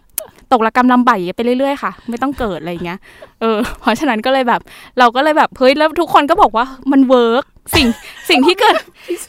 [0.52, 3.00] ตกระกำลำใบไปเรื่อยๆค่ะ ไม่ต้องเกิดอะไรอย่างเงี้ย
[3.42, 4.62] เออ เพราะฉะนั้นก็เลยแบบ
[5.00, 7.46] เราก็เลยแบบเฮ้ยแล้วทุกคนก็บอกว่ามัน work
[7.76, 7.88] สิ่ง
[8.30, 8.76] สิ่งที่เกิด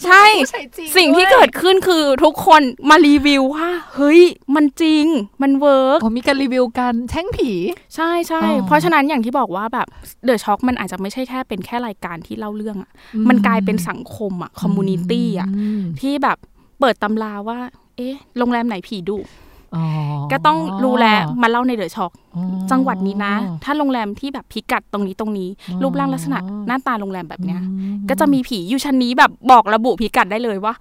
[0.04, 4.20] ใช่ใช่จริงสิ่งที่ด้วยเกิดขึ้นคือทุกคนมารีวิวว่า เฮ้ย
[4.54, 5.04] มันจริง
[5.42, 7.50] มัน work อ๋อมีการรีวิวกันแช่งผี
[7.94, 9.86] ใช่ใช่อ๋อเพราะฉะนั้นอย่างที่บอกว่าแบบ
[10.24, 12.90] เดอะช็อคมันอาจจะไม่ใช่แค่เป็นแค่รายการที่เล่าเรื่องอะ
[13.28, 16.38] มันกลายเป็นสังคมอะ community อะที่แบบ
[16.80, 17.58] เปิดตำราว่า
[17.96, 19.41] เอ๊ะ โรงแรมไหนผีดุอ๋อ
[20.32, 21.06] ก็ต้องรู้และ
[21.42, 30.74] มาเล่าในเดอะช็อคอ๋อจังหวัดนี้นะ ถ้าโรงแรมที่แบบพิกัดตรงนี้ตรงนี้อ๋อรูปร่างลักษณะหน้าตาโรงแรมแบบเนี้ยอืมก็จะมีผีอยู่ชั้นนี้แบบบอกระบุพิกัดได้เลยว่า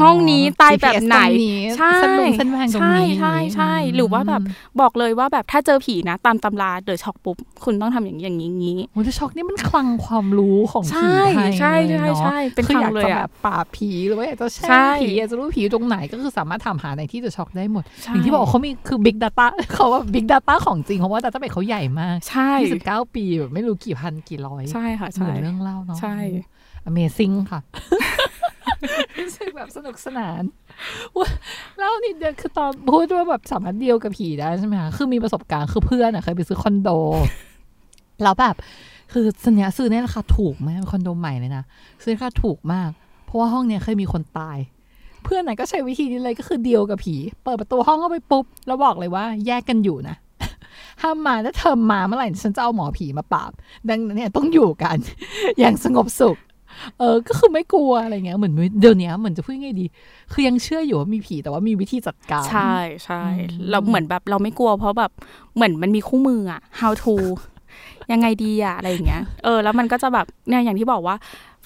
[0.00, 4.42] ห้องนี้ตายแบบไหน GPS ตรงนี้ใช่เส้นรุ้งเส้นแวงตรงนี้ใช่ใช่ใช่หรือว่าแบบ
[4.80, 22.50] บอกเลยว่าแบบถ้าเจอผีนะ ตามตำราเดอะช็อคปุ๊บคุณต้องทำอย่างนี้อย่างนี้อย่างนี้โอ้ยเดอะช็อคนี่มันคลังความรู้ของใช่ผีไทยใช่เลยใช่เนาะใช่เป็นคือคลัองยากเลจะยแบอะบปราบผีหรือว่าอยากจะแช่งผีใช่อยากจะรู้ผีอยู่ตรงไหนก็คือสามารถถามหาในที่เดอะช็อกได้หมดใช่อย่างที่บอกเขามีคือ Big Data เขาว่า Big Data ของจริงเพราะว่า Data เบสเขาใหญ่มาก ใช่
[22.84, 26.16] 29 ปีแบบไม่รู้กี่พันกี่ร้อย ใช่ค่ะเหมืใช่อนเรื่องเล่าเนาะใช่
[26.90, 27.60] Amazing ค่ะ
[29.20, 30.42] รู้สึกแบบสนุกสนาน
[31.16, 31.28] ว่า
[31.78, 36.88] เล่านิดเดียวคือตอนพูดว่าแบบสามารถเดียวกับผีได้ใช่ไหมคะคือมีประสบการณ์คือเพื่อนอะเคยไปซื้อคอนโด
[38.22, 38.56] แล้วแบบ
[39.12, 41.64] คือสัญญาซื้อในราคาถูกมากเป็นคอนโดใหม่เลยนะ
[42.04, 42.90] ซื้อราคาถูกมาก
[43.24, 50.16] เพราะว่าห้องเนี้ยเคยมีคนตายเพื่อนน่ะก็ใช้วิธีนี้เลยก็คือเดียวกับผี เปิดประตูห้องเข้าไปปุ๊บแล้วบอกเลยว่าแยกกันอยู่นะ
[51.02, 53.52] ห้ามมาถ้าเธอมาเมื่อไหร่ฉันจะเอาหมอผีมาปราบ
[53.88, 54.96] ดังนั้นเนี่ยต้องอยู่กัน
[55.58, 56.36] อย่างสงบสุข
[56.98, 59.86] เออ ก็คือไม่กลัวอะไรเงี้ยเหมือนเดี๋ยวนี้เหมือนจะพูดยังไงดี
[60.32, 63.22] คือยังเชื่ออยู่ว่ามีผีแต่ว่ามีวิธีจัดการ ใช่ใช่
[63.70, 65.12] เราเหมือนแบบเราไม่กลัวเพราะแบบ
[65.54, 67.14] เหมือนมันมีคู่มืออะ how to
[68.12, 71.16] ยังไงดีอะอะไรอย่างเงี้ย เออ แล้วมันก็จะแบบเนี่ยอย่างที่บอกว่า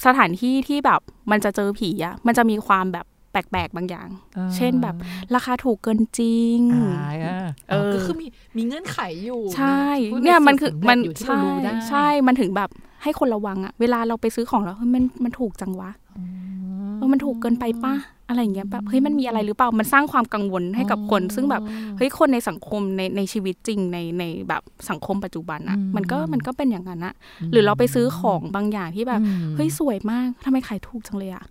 [0.07, 4.95] สถานที่ที่แบบมันจะเจอผีอะมันจะมีความแบบ แปลกๆบางอย่างออเช่นแบบ
[5.35, 12.71] ราคาถูกเกินจริงอ่าอ่าเออก็คือมีมีเงื่อนไขอยู่ ใช่พูดเนี่ยมันคือสูตรสำเร็จมันอยู่ที่เราใช่รู้ได้ใช่มันถึงแบบ
[13.03, 17.95] ให้คนระวังอะเวลาเราไปซื้อของแล้วเฮ้ยมันมันถูกจังวะอืมเออมันถูกเกินไปป่ะ
[18.29, 21.63] อะไรอย่างเงี้ยแบบเฮ้ยมันมีอะไรหรือเปล่ามันสร้างความกังวลให้กับคน ซึ่งแบบ
[21.97, 27.15] เฮ้ยคนในสังคมในในชีวิตจริงในในแบบสังคมปัจจุบันอะอืมมันก็มันก็เป็นอย่างนั้นอะ
[27.53, 31.45] หรือเราไปซื้อของบางอย่างที่แบบอืมเฮ้ยสวยมากทำไมขายถูกจังเลยอะ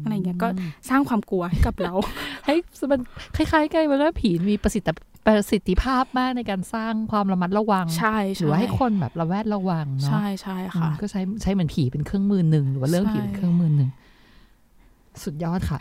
[0.04, 0.48] อะไรเงี้ยก็
[0.88, 1.92] สร้างความกลัวให้กับเรา
[2.46, 2.54] ให้
[2.92, 3.00] มัน
[3.36, 4.92] คล้ายๆกันว่าผีมีประสิทธิ
[5.26, 13.90] ประสิทธิภาพมากในการสร้างความระมัดระวังใช่หรือว่าให้คนแบบระแวดระวังเนาะใช่ใช่ค่ะอืมก็ใช้ใช้เหมือนผีเป็นเครื่องมือหนึ่งหรือว่าเรื่องผีใช่เป็นเครื่องมือหนึ่ง
[15.24, 15.78] สุดยอดค่ะ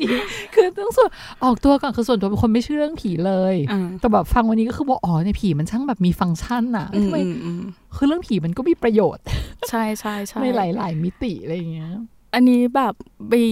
[0.00, 0.06] ดี
[0.54, 1.10] คือต้องส่วน
[1.44, 7.62] ออกตัวก่อนคือส่วนตัวเป็นคนไม่เชื่อเรื่องผีเลยอ่าแต่แบบฟังวันนี้ก็คือว่าอ๋อในยผีมันช่างแบบมีฟังก์ชันอะอืมทำไมอืมอืม
[7.96, 9.24] คือเรื่องผีมันก็มีประโยชน์
[9.68, 11.90] ใช่ใช่ใช่ในหลาย ๆ มิติอะไรอย่างเงี้ย
[12.34, 12.94] อันนี้แบบ
[13.32, 13.44] มี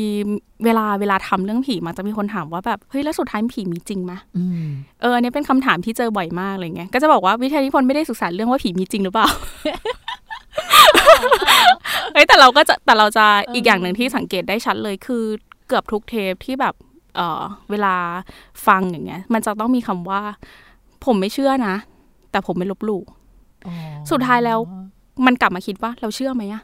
[0.64, 4.66] เวลาเวลาทำเรื่องผีมันจะมีคนถามว่าแบบเฮ้ยแล้วสุดท้ายผีมีจริงไหมอืม
[5.00, 9.28] เอออันนี้เป็นคำถามที่เจอบ่อยมากอะไรเงี้ยก็จะบอกว่าวิทยานิพนธ์ไม่ได้ศึกษาเรื่องว่าผีมีจริงหรือเปล่า
[12.12, 15.24] เฮ้ยแต่เราก็จะแต่เราจะอีกอย่างหนึ่งที่สังเกตได้ชัดเลยคือ
[15.68, 16.74] เกือบทุกเทปที่แบบ
[17.16, 17.94] เออเวลา
[18.66, 20.20] ฟังอย่างเงี้ย มันจะต้องมีคำว่า
[21.04, 21.76] ผมไม่เชื่อนะ
[22.30, 23.02] แต่ผมไม่ลบหลู่
[23.66, 23.74] อ๋อ
[24.10, 24.58] สุดท้ายแล้ว
[25.26, 26.62] มันกลับมาคิดว่าเราเชื่อไหมอะ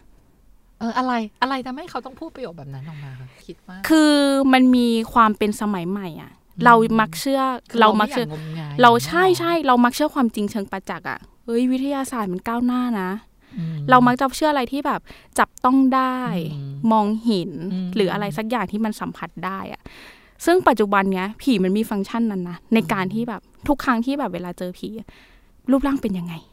[0.79, 1.13] เอออะไร
[1.43, 4.15] อะไรทำให้เขาต้องพูดประโยคแบบนั้นออกมาคะคิดว่าคือ
[4.53, 6.33] มันมีความเป็นสมัยใหม่อะ
[6.65, 7.43] เรามักเชื่อ
[7.81, 13.32] เรามักเชื่อไยงมงายเราใช่ใช่เรามักเชื่อความจริงเชิงประจักษ์อะเฮ้ยวิทยาศาสตร์มันก้าวหน้านะอื
[13.91, 15.01] เรามักจะเชื่ออะไรที่แบบ
[15.39, 16.19] จับต้องได้
[16.55, 19.83] อืมมองเห็นอืมหรืออะไรสักอย่างที่มันสัมผัสได้อะ
[20.45, 25.09] ซึ่งปัจจุบันเนี้ยผีมันมีฟังก์ชันนั้นนะในการที่แบบทุกครั้งที่แบบเวลาเจอผีอะ
[25.71, 26.52] รูปร่างเป็นยังไงอืม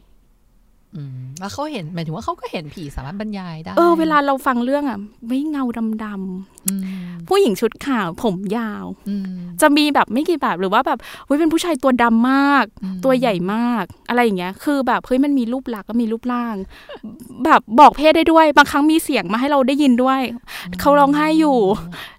[1.40, 5.64] แล้วเขาเห็นหมายถึงว่าเขาก็เห็นผีสามารถบรรยายได้ เออเวลาเราฟังเรื่องอะ ไม่เงา
[6.04, 9.24] ดำอืมๆผู้หญิงชุดขาวผมยาวอืม
[9.60, 16.54] จะมีแบบไม่กี่แบบหรือว่าแบบเฮ้ยเป็นผู้ชายตัวดำมากอืมตัวใหญ่มาก อะไรอย่างเงี้ย คือแบบเฮ้ยมันมีรูปลักษณ์ก็มีรูปร่าง
[17.44, 20.20] แบบบอกเพศได้ด้วย บางครั้งมีเสียงมาให้เราได้ยินด้วย
[20.80, 21.58] เขาร้องไห้อยู่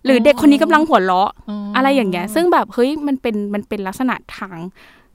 [0.05, 1.31] หรือเด็กคนนี้กำลังหัวเราะ
[1.75, 4.57] อะไรอย่างเงี้ย ซึ่งแบบเฮ้ยมันเป็นมันเป็นลักษณะทาง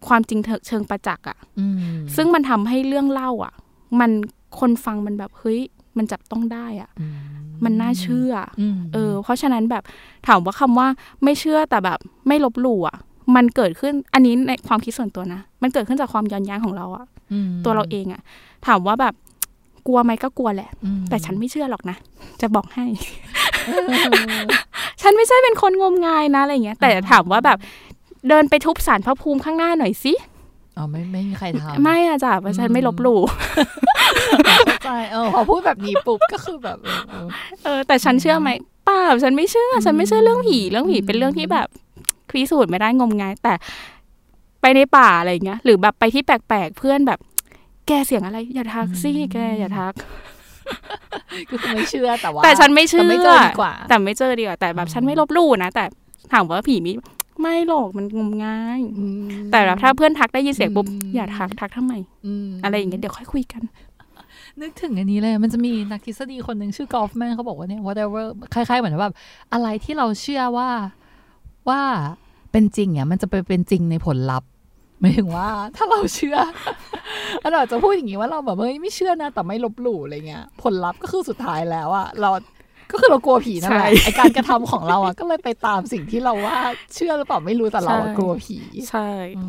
[0.07, 1.79] ความจริงเชิงประจักษ์อะอืม
[2.17, 3.55] ซึ่งมันทำให้เรื่องเล่าอะ
[4.01, 4.11] มัน
[4.59, 5.61] คนฟังมันแบบเฮ้ย
[5.97, 7.07] มันจับต้องได้อะอื
[7.65, 8.33] มันน่าเชื่อ
[8.75, 9.83] มเออ เพราะฉะนั้นแบบ
[10.27, 10.89] ถามว่าคำว่า
[11.25, 12.97] ไม่เชื่อแต่แบบไม่ลบหลู่อะ
[13.37, 17.07] มันเกิดขึ้นอันนี้ในความคิดส่วนตัวนะ มันเกิดขึ้นจากความย้อนแย้งของเราอะ
[17.47, 18.23] มตัวเราเองอะ
[18.67, 19.15] ถามว่าแบบ
[19.87, 21.97] กลัวไหมก็กลัวแหละอืมแต่ฉันไม่เชื่อหรอกนะ
[22.41, 22.87] จะบอกให้
[25.03, 27.59] ฉันไม่ใช่เป็นคนงมงายนะอะไรเงี้ย แต่ถามว่าแบบ
[28.29, 30.15] เดินไปทุบสารพระภูมิข้างหน้าหน่อยสิ
[30.77, 33.21] อ๋อไม่ไม่มีใครทำไม่อะจ้ะเพราะฉันไม่ลบหลู่
[34.67, 37.27] เข้าใจเออพอพูดแบบนี้ปุ๊บก็คือแบบเออเออ
[37.65, 38.49] เออ แต่ฉันเชื่อไหม
[38.85, 41.67] เปล่าฉันไม่เชื่อ ฉันไม่เชื่อเรื่องผีเรื่องผีเป็นเรื่องที่แบบ
[42.31, 43.55] พิสูจน์ไม่ได้งมงาย แต่
[44.61, 47.19] ไปในป่าอะไรอย่างเงี้ย หรือแบบไปที่แปลกๆเพื่อนแบบ
[47.87, 49.95] แกเสียงอะไร อย่าทักสิแกอย่าทัก
[51.51, 55.85] ก็คือไม่เชื่อแต่ว่าแต่ฉันไม่เชื่อแต่ไม่เจอดีกว่าแต่ไม่เจอดีกว่าแต่แบบฉันไม่ลบหลู่นะแต่
[56.33, 56.93] ถามว่าผีมี
[57.41, 61.95] ไม่หรอกมันงมงายอืมแต่แบบถ้าเพื่อนทักได้ยินเสียงปุ๊บอืมอย่าทักทักทำไม
[62.47, 63.63] มอะไรอย่างเงี้ยเดี๋ยวค่อยคุยกัน
[64.61, 68.25] นึกถึงอันนี้เลย มันจะมีนักทฤษฎีคนหนึ่งชื่อกอล์ฟแมนเขาบอกว่าเนี่ย whatever
[68.55, 69.15] คล้ายๆเหมือนแบบ
[69.53, 70.69] อะไรที่เราเชื่อว่า
[71.69, 71.81] ว่า
[72.53, 74.49] เป็นจริงเนี่ยมันจะไปเป็นจริงในผลลัพธ์
[75.01, 76.39] หมายถึงว่าถ้าเราเชื่อ
[77.41, 82.31] เราอาจจะพูดอย่างนี้ว่าเราแบบเฮ้ยไม่เชื่อนะ แต่ไม่ลบหลู่อะไรเงี้ยผลลัพธ์ก็คือสุดท้ายแล้วอะเรา
[82.91, 86.57] ก็คือเรากลัวผีนั่นแหละใช่ไอการกระทำของเราอะก็เลยไปตามสิ่งที่เราว่า
[86.95, 88.57] เชื่อหรือเปล่าไม่รู้แต่เราอะใช่กลัวผี
[88.91, 89.09] ใช่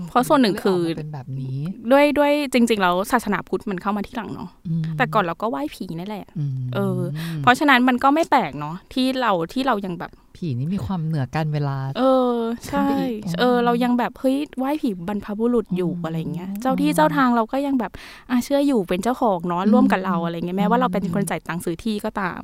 [0.09, 1.57] เพราะส่วนหนึ่งคือก็เลยกมาเป็นแบบนี้
[1.91, 4.49] ด้วยด้วยจริง ๆ แล้วศาสนาพุทธมันเข้ามาที่หลังเนาะ
[4.81, 6.25] มแต่ก่อนเราก็ไหว้ผีนั่นแหละ
[6.57, 6.99] มเออ
[7.41, 12.33] เพราะฉะนั้นมันก็ไม่แปลกเนาะที่เราที่เรายังแบบ ผีนี่มีความเหนือการเวลา เออ
[12.67, 17.91] ใช่ขึ้นไปอีกเออ เรายังแบบเฮ้ยไหว้ผีบรรพบุรุษอยู่อืมอะไรเงี้ย เจ้าที่เจ้าทางเราก็ยังแบบ
[18.29, 22.41] อะเชื่ออยู่เป็นเจ้าของเนาะอืมร่วมกับเราอะไรเงี้ยแม้ว่าเราเป็นอืมคนจ่ายตังค์ซื้อที่ก็ตาม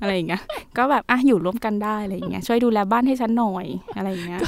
[0.00, 0.42] อะไรอย่างเงี้ย
[0.78, 3.66] ก็แบบอะอยู่ร่วมกันได้อะไรอย่างเงี้ยช่วยดูแลบ้านให้ฉันหน่อย
[3.96, 4.40] อะไรอย่างเงี้ย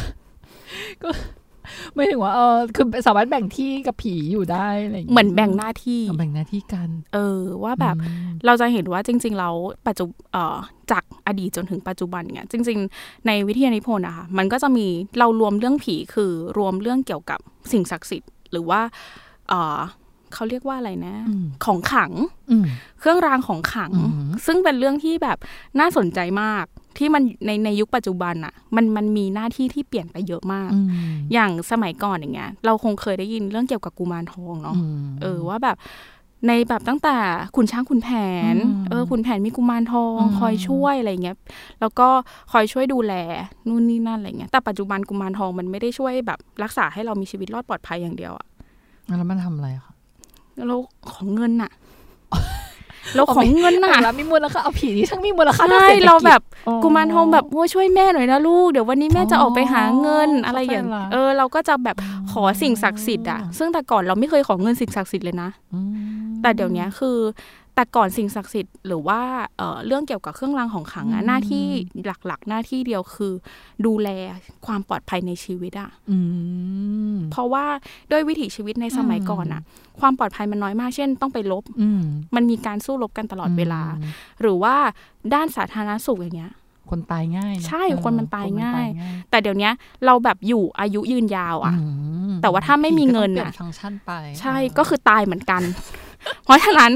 [1.94, 9.54] ไม่ถึงว่าเออคือสามารถแบ่งที่กับผีอยู่ได้อะไรย่างงี้ยเหมือนแบ่งหน้าที่เอาแบ่งหน้าที่กัน เออ ว่าแบบอืมเราจะเห็นว่าจริงๆแล้ว
[9.86, 10.56] ปัจจุเอ่อ
[10.90, 14.86] จากอดีตจนถึงปัจจุบันเนี่ยจริง ๆ ในวิทยานิพนธ์อะค่ะมันก็จะมี
[15.18, 17.40] เรารวมเรื่องผีคือรวมเรื่องเกี่ยวกับ
[17.72, 18.80] สิ่งศักดิ์สิทธิ์หรือว่า
[19.48, 19.78] เอ่อ
[20.34, 22.12] เขาเรียกว่าอะไรนะอืมของขลัง
[22.50, 22.64] อืม
[23.00, 25.38] เครื่องรางของขลังอืมซึ่งเป็นเรื่องที่แบบ
[25.80, 26.66] น่าสนใจมาก
[26.98, 30.88] ที่มันในในยุคปัจจุบันอะมันมันมีหน้าที่ที่เปลี่ยนไปเยอะมากอืม
[31.32, 35.76] อย่างสมัยก่อนอย่างเงี้ย เราคงเคยได้ยินเรื่องเกี่ยวกับกุมารทองเนาะมเออว่าแบบ
[36.46, 37.16] ในแบบตั้งแต่
[37.56, 38.08] ขุนช้างขุนแผ
[38.54, 41.36] นอืมเออขุนแผนมีกุมารทองอืมคอยช่วยอะไรเงี้ย
[41.80, 42.08] แล้วก็
[42.52, 43.14] คอยช่วยดูแล
[43.68, 48.46] นู่นนี่นั่นอะไรเงี้ย แต่ปัจจุบันกุมารทองมันไม่ได้ช่วยแบบรักษาให้เรามีชีวิตรอดปลอดภัยอย่างเดียวอะ
[49.06, 49.92] แล้วมันทำอะไรคะ
[50.66, 50.76] เรา
[51.12, 51.72] ของเงินอะ
[53.14, 61.96] เราของเงินน่ะแล้วมีมูลค่าเอาผีนี่ช่างมีมูลค่าทางใช่ศษฐกิจเราแบบอ๋อกุมารทองแบบโอ้ช่วยแม่หน่อยนะลูกเดี๋ยววันนี้แม่จะออกไปหาเงินอ๋อออะไรอย่างเข้าใจละเออเราก็จะแบบ
[62.32, 67.16] ขอสิ่งศักดิ์สิทธิ์อะซึ่งแต่ก่อนเราไม่เคยขอเงินสิ่งศักดิ์สิทธิ์เลยนะอืมแต่เดี๋ยวนี้คือ
[67.78, 69.20] แต่ก่อนสิ่งศักดิ์สิทธิ์หรือว่า
[69.58, 71.64] เอ่อเรื่องเกี่ยวกับเครื่องรางของขลังอะหน้าที่
[72.26, 73.32] หลักๆ หน้าที่เดียวคือ
[73.86, 74.08] ดูแล
[74.66, 76.18] ความปลอดภัยในชีวิตอะอื
[77.14, 77.64] มเพราะว่า
[78.10, 79.62] ด้วยวิถีชีวิตในสมัยก่อนอะ
[80.00, 82.02] ความปลอดภัยมันน้อยมากเช่น ต้องไปลบอืม
[82.34, 83.82] มันมีการสู้รบกันตลอดเวลา
[84.40, 84.74] หรือว่า
[85.34, 86.52] ด้านสาธารณสุขอย่างเงี้ย
[86.90, 88.88] คนตายง่ายนะใช่เออคนมันตายคง่าย
[89.30, 89.70] แต่เดี๋ยวนี้
[90.04, 91.86] เราแบบอยู่อายุยืนยาวอะอื
[92.30, 94.10] มแต่ว่าถ้าไม่มีเงินผีก็ต้องน่ะเปลี่ยฟังก์ชันไป
[94.40, 95.62] ใช่ก็คือตายเหมือนกัน
[96.44, 96.92] เพราะฉะนั้น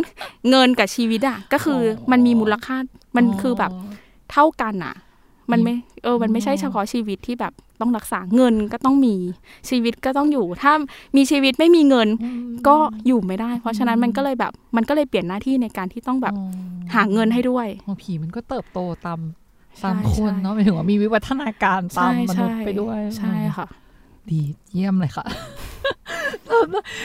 [0.50, 2.76] เงินกับชีวิตอะก็คือมันมีมูลค่า
[3.16, 3.70] มันคือแบบ
[4.32, 4.94] เท่ากันอะ
[5.52, 9.14] มันไม่เออ มันไม่ใช่เฉพาะชีวิตที่แบบต้องรักษาเงินก็ต้องมี
[9.68, 10.72] ชีวิตก็ต้องอยู่ ถ้า
[11.16, 16.44] มีชีวิตไม่มีเงินอืมก็อยู่ไม่ได้ เพราะฉะนั้นมันก็เลยแบบ มันก็เลยเปลี่ยนหน้าที่ในการที่ต้องแบบอ๋อ
[16.94, 19.20] หาเงินให้ด้วยอ๋อผีมันก็เติบโตตาม
[19.78, 23.66] ใช่ตามคนใช่เนาะหมายถึงว่ามีวิวัฒนาการตามมนุษย์ไปด้วยใช่ค่ะ
[24.30, 24.40] ดี
[24.72, 25.26] เยี่ยมเลยค่ะ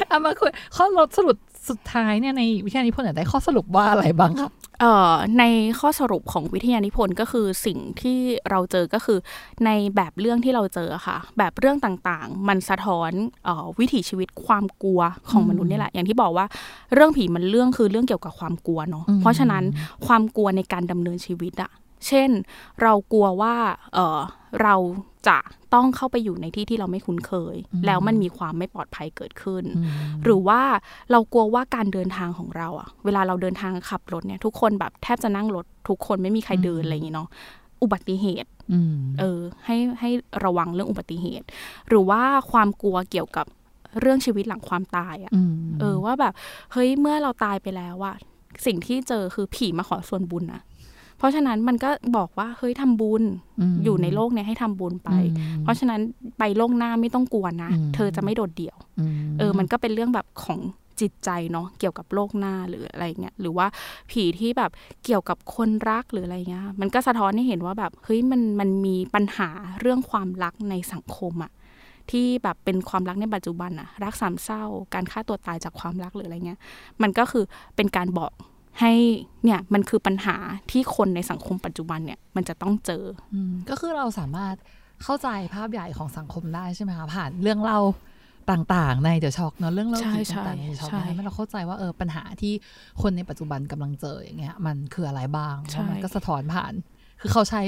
[0.07, 1.38] เอามาคุยเขาเราสรุป
[1.70, 4.51] สุดท้ายเนี่ยในวิทยานิพนธ์เนี่ยได้ข้อสรุปว่าอะไรบ้างคะ
[4.82, 5.43] เอ่อใน
[5.80, 8.18] ข้อสรุปของวิทยานิพนธ์ก็คือสิ่งที่
[8.49, 9.20] เราเจอก็คือ
[9.65, 13.11] ในแบบเรื่องที่เราเจอค่ะ แบบเรื่องต่างๆ มันสะท้อน
[13.45, 16.45] เออวิถีชีวิตความกลัวของมนุษย์นี่แหละ อย่างที่บอกว่า
[16.93, 19.63] เรื่องผีมันเรื่องคือเรื่องเกี่ยวกับความกลัวเนาะเพราะฉะนั้น
[20.05, 21.72] ความกลัวในการดำเนินชีวิตอะ
[22.07, 22.30] เช่น
[22.82, 23.55] เรากลัวว่า
[23.93, 24.20] เออ
[24.61, 24.76] เรา
[25.28, 25.38] จะ
[25.73, 27.55] ต้องเข้าไปอยู่ในที่ที่เราไม่คุ้นเคย
[27.86, 29.63] แล้วมันมีความไม่ปลอดภัยเกิดขึ้น
[30.23, 30.61] หรือว่า
[31.11, 37.30] เรากลัวว่าการเดินทางของเราอะเวลาเราเดินทางขับรถเนี่ย ทุกคนแบบแทบจะนั่งรถ ทุกคนไม่มีใครเดินอะไรอย่างงี้เนาะ
[37.82, 40.09] อุบัติเหตุอืมเออ ให้ให้
[40.45, 41.45] ระวังเรื่องอุบัติเหตุ
[41.89, 42.21] หรือว่า
[42.51, 43.45] ความกลัวเกี่ยวกับ
[43.99, 46.34] เรื่องชีวิตหลังความตายอะอืมเออว่าแบบ
[46.73, 48.15] เฮ้ยเมื่อเราตายไปแล้วอะ
[48.65, 50.61] สิ่งที่เจอคือผีมาขอส่วนบุญอะ
[51.18, 53.24] เพราะฉะนั้นมันก็บอกว่าเฮ้ยทำบุญ
[53.74, 56.01] มอยู่ในโลกเนี้ยให้ทำบุญไปอืมเพราะฉะนั้น
[56.39, 60.59] ไปโลกหน้าไม่ต้องกลัวนะอืมเธอจะไม่โดดเดี่ยวอืมเออ มันก็เป็นเรื่องแบบของ
[61.01, 63.68] จิตใจเนาะเกี่ยวกับโลกหน้าหรืออะไรเงี้ยหรือว่า
[64.11, 64.72] ผีที่แบบ
[65.05, 69.49] เกี่ยวกับคนรักหรืออะไรเงี้ยมันก็สะท้อนให้เห็นว่าแบบเฮ้ยมันมันมีปัญหา
[69.82, 71.51] เรื่องความรักในสังคมอะ
[72.11, 74.63] ที่แบบเป็นความรักในปัจจุบันอะรักสามเศร้า
[74.93, 76.59] การฆ่าตัวตายจากความรักหรืออะไรเงี้ย
[77.01, 77.43] มันก็คือ
[77.76, 78.32] เป็นการบอก
[78.80, 78.91] ให้
[79.43, 80.38] เนี่ยมันคือปัญหา
[80.71, 83.03] ที่คนในสังคมปัจจุบันเนี่ยมันจะต้องเจอ
[83.34, 84.55] อืมก็คือเราสามารถ
[85.03, 87.80] เข้าใจภาพใหญ่ของสังคมได้ใช่ไหมคะผ่านเรื่องเล่า
[88.51, 92.53] ต่างๆ ในเดอะช็อกเนาะเรื่องเล่าผีใช่ต่างๆในเดอะช็อกใช่ให้เราเข้าใจว่าเออปัญหาที่
[93.01, 96.73] คนในปัจจุบันกำลังเจออย่างเงี้ยมันคืออะไรบ้างใช่แล้วมันก็สะท้อนผ่าน
[97.22, 97.61] คือเขาใช้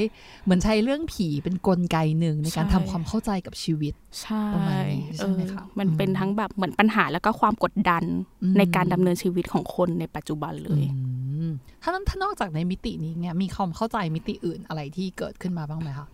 [0.44, 8.04] เหมือนใช้เรื่องผีเป็นกลไกหนึ่งในการใช่ทำความเข้าใจกับชีวิตใช่ประมาณนี้ใช่ไหมคะเออมันเป็นอืมทั้งแบบเหมือนปัญหาแล้วก็ความกดดัน
[8.44, 11.00] อืมในการดำเนินชีวิตของคนในปัจจุบันเลยอื
[11.48, 11.50] ม
[11.84, 16.08] ถ้านั้นถ้านอกจากในมิตินี้เนี่ยมีความเข้าใจมิติอื่นอะไรที่เกิดขึ้นมาบ้างไหมคะ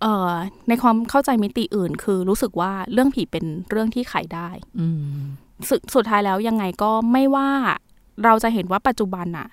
[0.00, 0.30] เอ่อ
[0.68, 4.48] ในความเข้าใจมิติอื่น คือรู้สึกว่าเรื่องผีเป็นเรื่องที่ขายได้
[4.80, 5.20] อืม
[5.68, 7.50] สดสุดท้ายแล้วยังไงก็ไม่ว่า
[8.24, 9.48] เราจะเห็นว่าปัจจุบันอะ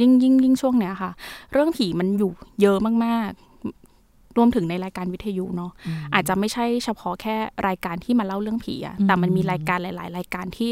[0.00, 1.10] ยิ่งยิ่งยิ่งช่วงเนี้ยค่ะ
[1.52, 2.32] เรื่องผีมันอยู่
[2.62, 5.70] เยอะมากๆ รวมถึงในรายการวิทยุเนาะ
[6.14, 7.36] อาจจะไม่ใช่เฉพาะแค่
[7.68, 10.70] รายการที่มาเล่าเรื่องผีอะแต่มันมีรายการหลาย ๆ รายการที่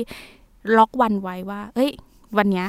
[0.77, 1.91] ล็อกวันไว้ว่า เอ้ย
[2.39, 2.69] วันเนี้ย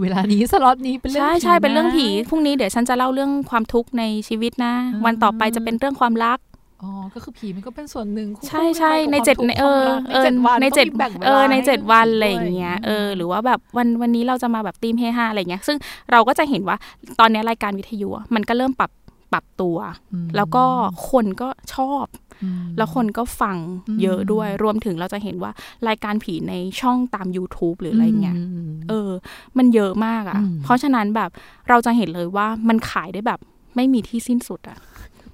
[0.00, 6.38] เวลานี้สล็อตนี้เป็นเรื่องใช่ผีใช่เป็นเรื่องผีนะพรุ่งนี้เดี๋ยวฉันจะเล่าเรื่องความทุกข์ในชีวิตนะอืมวันต่อไปจะเป็นเรื่องความรัก
[6.82, 15.78] อ๋อ ก็คือผีมันก็เป็นส่วนหนึ่งคู่ใช่คู่ใช่กัในบความเจ็ดทุกข์ในเออความรักเออวันในเจ็ดต้องมีแบ่งวลาเออในเจ็ดวันให้อะไรอย่างเงี้ยเออหรือว่าแบบวันวันนี้เราจะมาแบบตีมเฮฮาอะไรเงี้ย ซึ่ง
[16.12, 16.76] เราก็จะเห็นว่า
[17.20, 18.90] ตอนเนี้ยรายการวิทยุอะมันก็เริ่มปรับ
[19.32, 19.76] ปรับตัว
[20.12, 20.64] อืมแล้วก็
[21.10, 22.06] คนก็ชอบ
[22.42, 23.56] อืมแล้วคนก็ฟัง
[23.88, 25.52] อืมเยอะด้วยรวมถึงเราจะเห็นว่า
[25.88, 29.10] รายการผีในช่องตาม YouTube หรืออะไรเงี้ยมเออ
[29.58, 31.30] มันเยอะมากอะ่ะอืมเพราะฉะนั้นแบบ
[31.68, 33.40] เราจะเห็นเลยว่ามันขายได้แบบ
[33.76, 34.78] ไม่มีที่สิ้นสุดอะ่ะ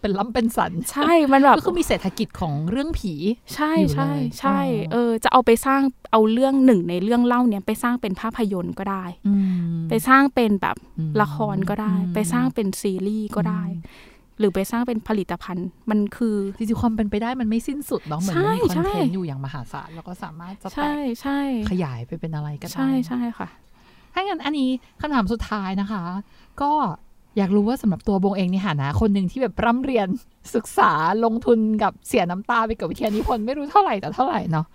[0.01, 3.15] เป็นล้ำเป็นสัน ใช่มันแบบก็คือมีเศรษฐกิจของเรื่องผี
[3.55, 5.83] ใช่อยู่ใช่เลยใช่อ๋อเออจะเอาไปสร้าง
[6.13, 9.35] เอาเรื่องหนึ่งในเรื่องเล่าเนี้ยไปสร้างเป็นภาพยนตร์ก็ได้อื
[9.77, 13.65] มไปสร้างเป็นแบบอืมละครก็ได้อืมไปสร้างเป็นซีรีส์ก็ได้
[14.39, 21.41] หรือไปสร้างเป็นผลิตภัณฑ์ มันคือจริงๆความเป็นไปได้มันไม่สิ้นสุดเนาะเหมือนใช่มันมีคอนใช่เทนต์อยู่อย่างมหาศาลแล้วก็สามารถจะแตใช่กใช่
[21.71, 23.49] ขยายไปเป็นอะไรก็ได้ใช่ใช่ค่ะ
[24.15, 24.71] ถ้างั้นอันนี้
[25.01, 26.03] คำถามสุดท้ายนะคะ
[26.63, 26.73] ก็
[27.37, 30.07] อยากรู้ว่าสำหรับตัวบงเองในฐานะคนหนึ่งที่แบบร่ำเรียน
[30.55, 30.93] ศึกษา
[31.25, 34.67] ลงทุนกับเสียน้ำตาไปกับวิทยานิพนธ์ไม่รู้เท่าไหร่แต่เท่าไหร่เนาะ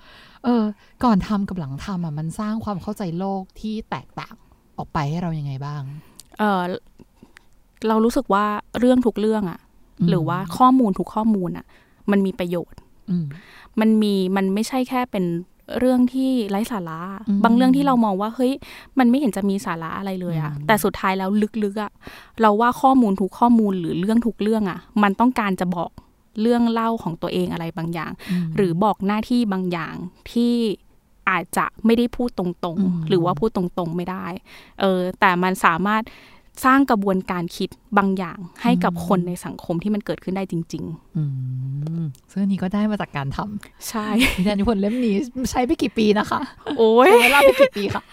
[0.44, 0.64] เออ
[1.04, 4.36] ก่อนทำกับหลังทำอะมันสร้างความเข้าใจโลกที่แตกต่าง
[4.78, 5.82] ออกไปให้เรายังไงบ้าง
[6.40, 6.62] เออ
[7.88, 8.46] เรารู้สึกว่า
[8.80, 9.60] เรื่องทุกเรื่องอะ
[10.00, 11.66] อืมหรือว่าข้อมูลทุกข้อมูลอะ
[12.12, 12.80] มันมีประโยชน์
[13.10, 13.26] อืม
[13.80, 15.26] มันมีมันไม่ใช่แค่เป็น
[15.80, 18.54] เรื่องที่ไร้สาระอืมบางเรื่องที่เรามองว่าเฮ้ย
[19.00, 21.30] มันไม่เห็นจะมีสาระอะไรเลยอะอืมแต่สุดท้ายแล้ว
[21.64, 21.92] ลึกๆอะ
[22.42, 25.90] เราว่าข้อมูลทุกข้อมูลหรือเรื่องทุกเรื่องอะมันต้องการจะบอก
[26.42, 28.12] เรื่องเล่าของตัวเองอะไรบางอย่าง
[28.44, 29.96] มหรือบอกหน้าที่บางอย่าง
[30.32, 30.54] ที่
[31.30, 34.26] อาจจะไม่ได้พูดตรงอืมๆหรือว่าพูดตรงๆไม่ได้
[34.80, 36.02] เออแต่มันสามารถ
[36.64, 40.84] สร้างกระบวนการคิดบางอย่างให้กับคนในสังคมที่มันเกิดขึ้นได้จริง
[41.18, 41.24] อื
[42.02, 45.16] มซึ่งอันนี้ก็ได้มาจากการทำๆใช่วิทยานิพนธ์เล่มนี้
[45.52, 46.40] ใช้ไปกี่ปีนะคะ
[46.78, 48.04] โอ้ยใช้เวลาไปกี่ปีคะ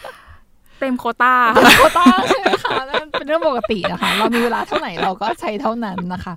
[0.81, 1.35] เต็มโควต้า
[1.79, 6.35] โควต้าใช่ไหมคะนั่นเป็นเรื่องปกตินะคะ เรามีเวลาเท่าไหร่เราก็ใช้เท่านั้นนะคะ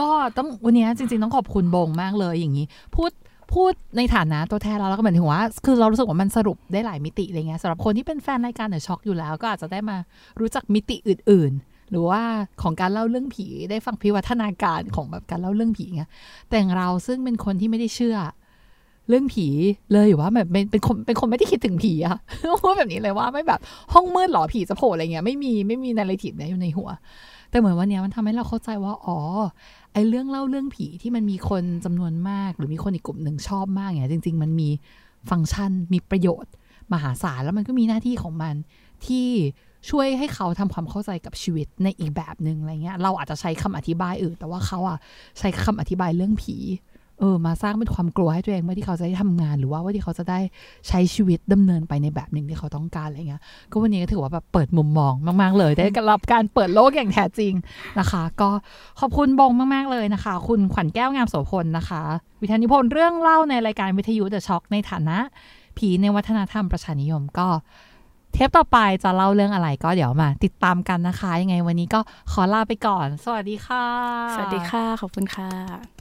[0.00, 2.66] ก็ต้องวันนี้จริง ๆ ต้องขอบคุณบงมากเลยอย่างนี้
[2.96, 3.10] พูด
[3.54, 9.96] พูดในฐานะตัวแทนเราแล้วก็เหมือนถึงว่า คือเรารู้สึกว่ามันสรุปได้หลายมิติอะไรเงี้ยสำหรับคนที่เป็นแฟนรายการเดอะช็อกอยู่แล้ว ก็อาจจะได้มา
[10.40, 12.22] รู้จักมิติอื่น ๆ หรือว่า
[12.62, 16.10] ของการเล่าเรื่องผีได้ฟังพิวัฒนาการของแบบการเล่าเรื่องผีเงี้ย
[16.50, 18.16] แต่เราซึ่งเป็นคนที่ไม่ได้เชื่อ
[19.08, 19.46] เรื่องผี
[19.92, 22.16] เลยว่าแบบเป็นเป็นคนเป็นคนไม่ได้คิดถึงผีอะ
[22.62, 23.60] พูดแบบนี้เลยว่าไม่แบบ
[23.94, 26.90] ห้องมืดหรอผีจะโผล่อะไรเงี้ยไม่มีไม่มีนาร์เรทีฟเนี่ยอยู่ในหัว
[27.50, 29.18] แต่เหมือนวันเนี้ยมันทำให้เราเข้าใจว่าอ๋อ
[29.94, 34.68] ไอ้เรื่องเล่าเรื่องผีที่มันมีคนจำนวนมาก หรือมีคนอีกกลุ่มหนึ่งชอบมากเนี่ยจริง ๆ มันมี
[35.30, 36.52] ฟังก์ชันมีประโยชน์
[36.92, 38.54] มหาศาลแล้วมันก็มีหน้าที่ของมัน
[39.06, 39.26] ที่
[39.90, 44.98] ช่วยให้เขาทำความเข้าใจกับชีวิตในอีกแบบหนึ่งอะไรเงี้ย เราอาจจะใช้คำอธิบายอื่น แต่ว่าเขาอะ
[45.38, 46.56] ใช้คำอธิบายเรื่องผี
[47.20, 50.38] เออมาสร้างเป็นความกลัวให้ตัวเองเมื่อที่เขาจะได้ทำงานหรือว่าว่าที่เขาจะได้
[50.88, 55.12] ใช้ชีวิตดำเนินไปในแบบหนึ่งที่เขาต้องการอะไรเงี้ยก็วันนี้ก็ถือว่าแบบเปิดมุมมอง
[55.42, 57.52] มาก ๆ เลยได้รับการเปิดโลกอย่างแท้จริง
[57.98, 58.48] นะคะ ก็
[59.00, 62.02] ขอบคุณบงมาก ๆ เลยนะคะ คุณขวัญแก้วงามโสพลนะคะ
[62.40, 65.18] วิทยานิพนธ์เรื่องเล่าในรายการวิทยุเดอะช็อคในฐานะ
[65.78, 67.48] ผีในวัฒนธรรมประชานิยมก็
[68.32, 72.00] เทปต่อไปจะเล่าเรื่องอะไรก็เดี๋ยวมา ติดตามกันนะคะ ยังไงวันนี้ก็
[72.32, 73.86] ขอลาไปก่อน สวัสดีค่ะ
[74.34, 75.93] สวัสดีค่ะ ขอบคุณค่ะ